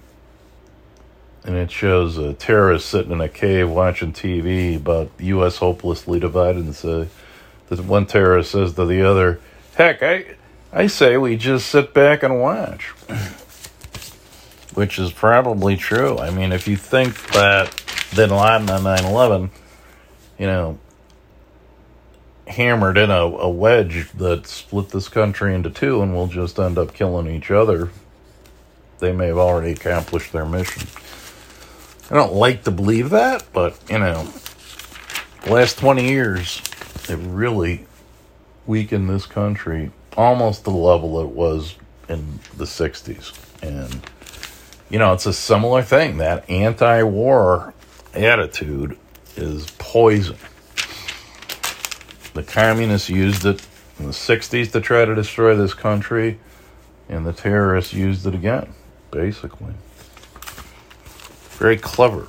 and 1.44 1.57
it 1.57 1.70
shows 1.70 2.16
a 2.16 2.33
terrorist 2.33 2.88
sitting 2.88 3.12
in 3.12 3.20
a 3.20 3.28
cave 3.28 3.68
watching 3.68 4.12
TV 4.12 4.76
about 4.76 5.16
the 5.18 5.26
U.S. 5.26 5.59
hopelessly 5.59 6.18
divided. 6.18 6.64
And 6.64 6.74
say, 6.74 7.09
that 7.68 7.80
one 7.80 8.07
terrorist 8.07 8.52
says 8.52 8.72
to 8.74 8.87
the 8.87 9.02
other, 9.02 9.40
"Heck, 9.76 10.02
I, 10.02 10.37
I 10.72 10.87
say 10.87 11.16
we 11.16 11.37
just 11.37 11.68
sit 11.68 11.92
back 11.92 12.22
and 12.22 12.40
watch." 12.40 12.92
Which 14.74 14.98
is 14.98 15.12
probably 15.12 15.76
true. 15.76 16.18
I 16.18 16.30
mean, 16.30 16.50
if 16.50 16.66
you 16.66 16.76
think 16.76 17.33
that 17.33 17.80
Bin 18.16 18.30
Laden 18.30 18.68
on 18.70 18.83
9 18.83 19.04
11, 19.04 19.50
you 20.37 20.46
know, 20.46 20.78
hammered 22.48 22.98
in 22.98 23.11
a, 23.11 23.22
a 23.22 23.48
wedge 23.48 24.11
that 24.12 24.46
split 24.46 24.88
this 24.88 25.09
country 25.09 25.54
into 25.54 25.70
two 25.70 26.02
and 26.02 26.14
we'll 26.14 26.26
just 26.26 26.59
end 26.59 26.76
up 26.76 26.92
killing 26.92 27.28
each 27.28 27.52
other, 27.52 27.90
they 28.98 29.12
may 29.12 29.28
have 29.28 29.38
already 29.38 29.72
accomplished 29.72 30.33
their 30.33 30.44
mission. 30.44 30.88
I 32.14 32.18
don't 32.18 32.35
like 32.35 32.62
to 32.62 32.70
believe 32.70 33.11
that, 33.11 33.44
but, 33.53 33.77
you 33.90 33.98
know, 33.98 34.22
the 35.42 35.53
last 35.53 35.81
20 35.81 36.09
years 36.09 36.62
it 37.09 37.16
really 37.16 37.87
weakened 38.68 39.11
this 39.11 39.27
country 39.27 39.90
almost 40.16 40.61
to 40.61 40.70
the 40.70 40.77
level 40.77 41.20
it 41.20 41.31
was 41.31 41.74
in 42.09 42.38
the 42.57 42.66
60s. 42.66 43.37
And, 43.64 44.09
you 44.88 45.00
know, 45.00 45.12
it's 45.12 45.27
a 45.27 45.33
similar 45.33 45.83
thing. 45.83 46.18
That 46.18 46.48
anti 46.48 47.03
war 47.03 47.74
attitude 48.14 48.96
is 49.35 49.68
poison. 49.79 50.38
The 52.35 52.44
communists 52.44 53.11
used 53.11 53.44
it 53.44 53.66
in 53.98 54.07
the 54.07 54.12
60s 54.12 54.70
to 54.70 54.81
try 54.81 55.05
to 55.05 55.16
destroy 55.16 55.57
this 55.57 55.74
country, 55.74 56.38
and 57.09 57.27
the 57.27 57.33
terrorists 57.33 57.92
used 57.92 58.24
it 58.24 58.37
again, 58.37 58.72
basically. 59.11 59.74
Very 61.58 61.76
clever. 61.76 62.26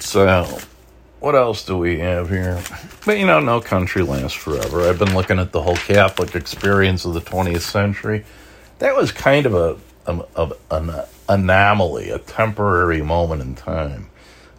So, 0.00 0.58
what 1.20 1.34
else 1.34 1.64
do 1.64 1.76
we 1.76 1.98
have 2.00 2.30
here? 2.30 2.62
But 3.06 3.18
you 3.18 3.26
know, 3.26 3.40
no 3.40 3.60
country 3.60 4.02
lasts 4.02 4.36
forever. 4.36 4.88
I've 4.88 4.98
been 4.98 5.14
looking 5.14 5.38
at 5.38 5.52
the 5.52 5.62
whole 5.62 5.76
Catholic 5.76 6.34
experience 6.34 7.04
of 7.04 7.14
the 7.14 7.20
20th 7.20 7.60
century. 7.60 8.24
That 8.78 8.96
was 8.96 9.12
kind 9.12 9.46
of 9.46 9.54
a, 9.54 9.76
um, 10.06 10.24
a, 10.34 10.52
a 10.70 10.74
an 10.74 10.90
anomaly, 11.28 12.10
a 12.10 12.18
temporary 12.18 13.02
moment 13.02 13.42
in 13.42 13.54
time. 13.54 14.10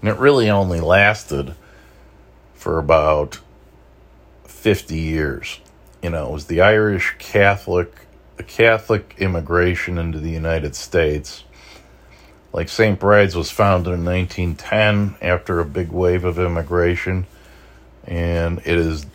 And 0.01 0.09
it 0.09 0.17
really 0.17 0.49
only 0.49 0.79
lasted 0.79 1.55
for 2.53 2.79
about 2.79 3.39
50 4.45 4.97
years. 4.97 5.59
You 6.01 6.11
know, 6.11 6.29
it 6.29 6.31
was 6.31 6.45
the 6.45 6.61
Irish 6.61 7.15
Catholic, 7.19 7.91
the 8.37 8.43
Catholic 8.43 9.15
immigration 9.17 9.97
into 9.97 10.19
the 10.19 10.29
United 10.29 10.75
States. 10.75 11.43
Like 12.53 12.67
St. 12.69 12.99
Bride's 12.99 13.35
was 13.35 13.49
founded 13.49 13.93
in 13.93 14.03
1910 14.03 15.15
after 15.21 15.59
a 15.59 15.65
big 15.65 15.89
wave 15.89 16.25
of 16.25 16.37
immigration, 16.37 17.25
and 18.05 18.59
it 18.59 18.77
is 18.77 19.05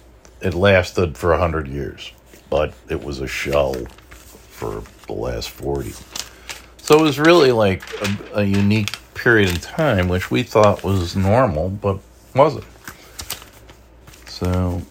it 0.41 0.55
lasted 0.55 1.17
for 1.17 1.31
100 1.31 1.69
years, 1.69 2.13
but 2.51 2.73
it 2.89 3.03
was 3.03 3.21
a 3.21 3.27
shell 3.27 3.75
for 4.11 4.83
the 5.07 5.13
last 5.13 5.51
40. 5.51 5.93
So 6.79 6.99
it 6.99 7.03
was 7.03 7.19
really 7.19 7.53
like 7.53 7.83
a, 8.01 8.41
a 8.41 8.45
unique 8.45 8.97
period 9.15 9.51
in 9.51 9.57
time, 9.57 10.09
which 10.09 10.31
we 10.31 10.43
thought 10.43 10.85
was 10.85 11.17
normal, 11.17 11.69
but 11.69 11.99
wasn't. 12.35 12.65
So 14.27 14.83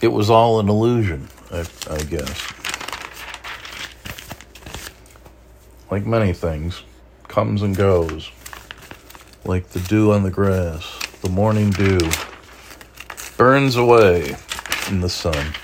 it 0.00 0.08
was 0.08 0.30
all 0.30 0.60
an 0.60 0.68
illusion, 0.68 1.28
I, 1.52 1.66
I 1.90 2.02
guess. 2.04 2.52
Like 5.90 6.06
many 6.06 6.32
things, 6.32 6.82
comes 7.38 7.62
and 7.62 7.76
goes. 7.76 8.32
Like 9.44 9.68
the 9.68 9.78
dew 9.78 10.10
on 10.10 10.24
the 10.24 10.30
grass, 10.30 10.98
the 11.22 11.28
morning 11.28 11.70
dew 11.70 12.00
burns 13.36 13.76
away 13.76 14.34
in 14.88 15.02
the 15.02 15.08
sun. 15.08 15.54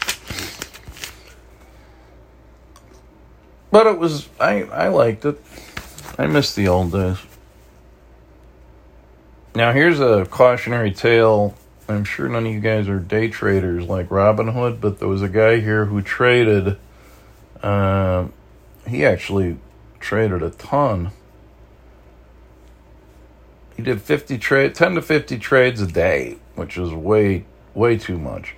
But 3.72 3.88
it 3.88 3.98
was, 3.98 4.28
I, 4.38 4.62
I 4.62 4.86
liked 4.86 5.24
it. 5.24 5.42
I 6.16 6.28
miss 6.28 6.54
the 6.54 6.68
old 6.68 6.92
days. 6.92 7.18
Now, 9.56 9.72
here's 9.72 9.98
a 9.98 10.26
cautionary 10.26 10.92
tale 10.92 11.56
I'm 11.88 12.04
sure 12.04 12.28
none 12.28 12.46
of 12.46 12.52
you 12.52 12.60
guys 12.60 12.88
are 12.88 13.00
day 13.00 13.26
traders 13.26 13.84
like 13.86 14.10
Robinhood, 14.10 14.80
but 14.80 15.00
there 15.00 15.08
was 15.08 15.22
a 15.22 15.28
guy 15.28 15.58
here 15.58 15.86
who 15.86 16.02
traded. 16.02 16.78
Uh, 17.60 18.28
he 18.86 19.04
actually 19.04 19.58
traded 19.98 20.40
a 20.40 20.50
ton. 20.50 21.10
He 23.76 23.82
did 23.82 24.00
50 24.00 24.38
trade 24.38 24.74
10 24.74 24.94
to 24.94 25.02
50 25.02 25.38
trades 25.38 25.80
a 25.80 25.86
day, 25.86 26.38
which 26.54 26.76
is 26.76 26.92
way 26.92 27.44
way 27.74 27.98
too 27.98 28.18
much, 28.18 28.54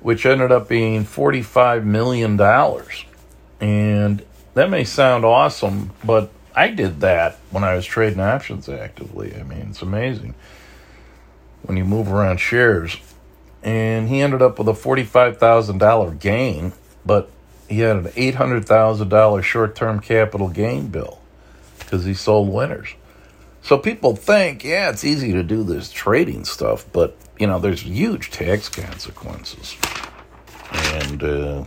which 0.00 0.26
ended 0.26 0.52
up 0.52 0.68
being 0.68 1.04
45 1.04 1.84
million 1.86 2.36
dollars. 2.36 3.04
And 3.60 4.24
that 4.54 4.70
may 4.70 4.84
sound 4.84 5.24
awesome, 5.24 5.92
but 6.04 6.30
I 6.54 6.68
did 6.68 7.00
that 7.00 7.38
when 7.50 7.64
I 7.64 7.74
was 7.74 7.86
trading 7.86 8.20
options 8.20 8.68
actively. 8.68 9.34
I 9.34 9.42
mean, 9.42 9.68
it's 9.70 9.82
amazing 9.82 10.34
when 11.62 11.76
you 11.76 11.84
move 11.84 12.12
around 12.12 12.38
shares. 12.38 12.96
And 13.62 14.08
he 14.08 14.20
ended 14.20 14.42
up 14.42 14.58
with 14.58 14.68
a 14.68 14.72
$45,000 14.72 16.18
gain, 16.20 16.72
but 17.04 17.30
he 17.68 17.80
had 17.80 17.96
an 17.96 18.04
$800,000 18.06 19.42
short 19.42 19.74
term 19.74 20.00
capital 20.00 20.48
gain 20.48 20.88
bill 20.88 21.20
because 21.78 22.04
he 22.04 22.14
sold 22.14 22.48
winners. 22.48 22.94
So 23.62 23.76
people 23.76 24.16
think, 24.16 24.64
yeah, 24.64 24.90
it's 24.90 25.04
easy 25.04 25.32
to 25.32 25.42
do 25.42 25.62
this 25.62 25.90
trading 25.90 26.44
stuff, 26.44 26.86
but, 26.92 27.16
you 27.38 27.46
know, 27.46 27.58
there's 27.58 27.82
huge 27.82 28.30
tax 28.30 28.68
consequences. 28.68 29.76
And, 30.72 31.22
uh, 31.22 31.64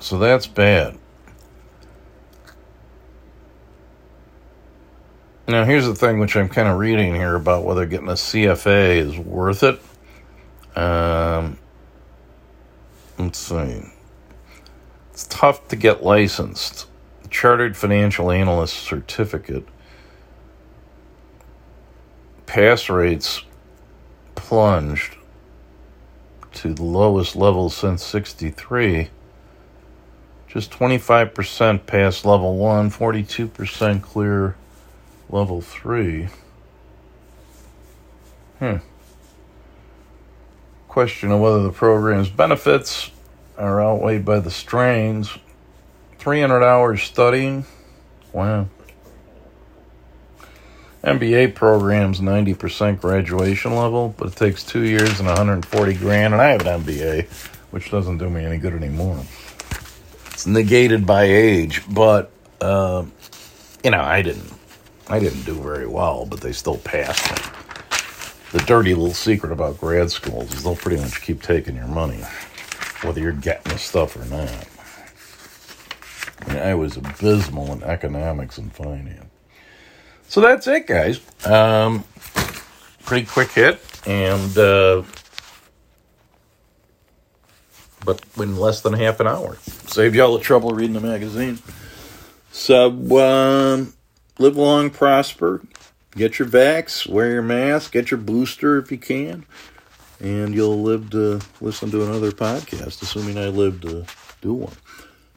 so 0.00 0.18
that's 0.18 0.46
bad. 0.46 0.98
Now, 5.46 5.64
here's 5.64 5.86
the 5.86 5.94
thing 5.94 6.20
which 6.20 6.36
I'm 6.36 6.48
kind 6.48 6.68
of 6.68 6.78
reading 6.78 7.14
here 7.14 7.34
about 7.34 7.64
whether 7.64 7.84
getting 7.84 8.08
a 8.08 8.12
CFA 8.12 8.96
is 8.96 9.18
worth 9.18 9.62
it. 9.62 9.78
Um, 10.76 11.58
let's 13.18 13.38
see. 13.38 13.82
It's 15.14 15.28
tough 15.28 15.68
to 15.68 15.76
get 15.76 16.02
licensed. 16.02 16.88
Chartered 17.30 17.76
Financial 17.76 18.32
Analyst 18.32 18.74
Certificate. 18.74 19.64
Pass 22.46 22.90
rates 22.90 23.42
plunged 24.34 25.14
to 26.54 26.74
the 26.74 26.82
lowest 26.82 27.36
level 27.36 27.70
since 27.70 28.02
63. 28.02 29.10
Just 30.48 30.72
25% 30.72 31.86
pass 31.86 32.24
level 32.24 32.56
1, 32.56 32.90
42% 32.90 34.02
clear 34.02 34.56
level 35.30 35.60
3. 35.60 36.26
Hmm. 38.58 38.76
question 40.88 41.30
of 41.30 41.38
whether 41.38 41.62
the 41.62 41.70
program's 41.70 42.28
benefits 42.28 43.12
are 43.56 43.82
outweighed 43.82 44.24
by 44.24 44.40
the 44.40 44.50
strains. 44.50 45.30
300 46.18 46.62
hours 46.62 47.02
studying. 47.02 47.64
Wow. 48.32 48.68
MBA 51.04 51.54
program's 51.54 52.20
90% 52.20 53.00
graduation 53.00 53.76
level, 53.76 54.14
but 54.16 54.28
it 54.28 54.36
takes 54.36 54.64
two 54.64 54.84
years 54.84 55.20
and 55.20 55.28
140 55.28 55.94
grand, 55.94 56.32
and 56.32 56.40
I 56.40 56.52
have 56.52 56.66
an 56.66 56.82
MBA, 56.82 57.26
which 57.70 57.90
doesn't 57.90 58.16
do 58.16 58.30
me 58.30 58.42
any 58.42 58.56
good 58.56 58.72
anymore. 58.72 59.22
It's 60.28 60.46
negated 60.46 61.06
by 61.06 61.24
age, 61.24 61.82
but 61.90 62.30
uh, 62.62 63.04
you 63.84 63.90
know, 63.90 64.00
I 64.00 64.22
didn't, 64.22 64.50
I 65.08 65.18
didn't 65.18 65.42
do 65.42 65.54
very 65.60 65.86
well, 65.86 66.24
but 66.24 66.40
they 66.40 66.52
still 66.52 66.78
passed 66.78 67.30
me. 67.30 67.50
The 68.52 68.64
dirty 68.64 68.94
little 68.94 69.12
secret 69.12 69.52
about 69.52 69.78
grad 69.78 70.10
schools 70.10 70.54
is 70.54 70.62
they'll 70.62 70.76
pretty 70.76 71.02
much 71.02 71.20
keep 71.20 71.42
taking 71.42 71.76
your 71.76 71.86
money, 71.86 72.22
whether 73.04 73.20
you're 73.20 73.32
getting 73.32 73.72
the 73.72 73.78
stuff 73.78 74.16
or 74.16 74.24
not. 74.26 74.66
I, 76.46 76.52
mean, 76.52 76.62
I 76.62 76.74
was 76.74 76.96
abysmal 76.96 77.72
in 77.72 77.82
economics 77.82 78.58
and 78.58 78.72
finance. 78.72 79.26
So 80.28 80.40
that's 80.40 80.66
it, 80.66 80.86
guys. 80.86 81.20
Um, 81.46 82.04
pretty 83.04 83.26
quick 83.26 83.50
hit, 83.52 83.80
and 84.06 84.56
uh, 84.58 85.02
but 88.04 88.22
in 88.38 88.56
less 88.56 88.80
than 88.80 88.94
half 88.94 89.20
an 89.20 89.26
hour, 89.26 89.56
saved 89.86 90.16
y'all 90.16 90.36
the 90.36 90.42
trouble 90.42 90.70
of 90.70 90.76
reading 90.76 90.94
the 90.94 91.00
magazine. 91.00 91.58
So 92.50 92.88
um, 93.18 93.94
live 94.38 94.56
long, 94.56 94.90
prosper, 94.90 95.62
get 96.16 96.38
your 96.38 96.48
vax, 96.48 97.06
wear 97.06 97.32
your 97.32 97.42
mask, 97.42 97.92
get 97.92 98.10
your 98.10 98.18
booster 98.18 98.78
if 98.78 98.90
you 98.90 98.98
can, 98.98 99.44
and 100.24 100.54
you'll 100.54 100.82
live 100.82 101.10
to 101.10 101.38
listen 101.60 101.90
to 101.90 102.02
another 102.02 102.32
podcast, 102.32 103.02
assuming 103.02 103.36
I 103.36 103.48
live 103.48 103.82
to 103.82 104.06
do 104.40 104.54
one. 104.54 104.74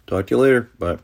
Talk 0.08 0.28
to 0.28 0.36
you 0.36 0.42
later. 0.42 0.70
Bye. 0.80 0.96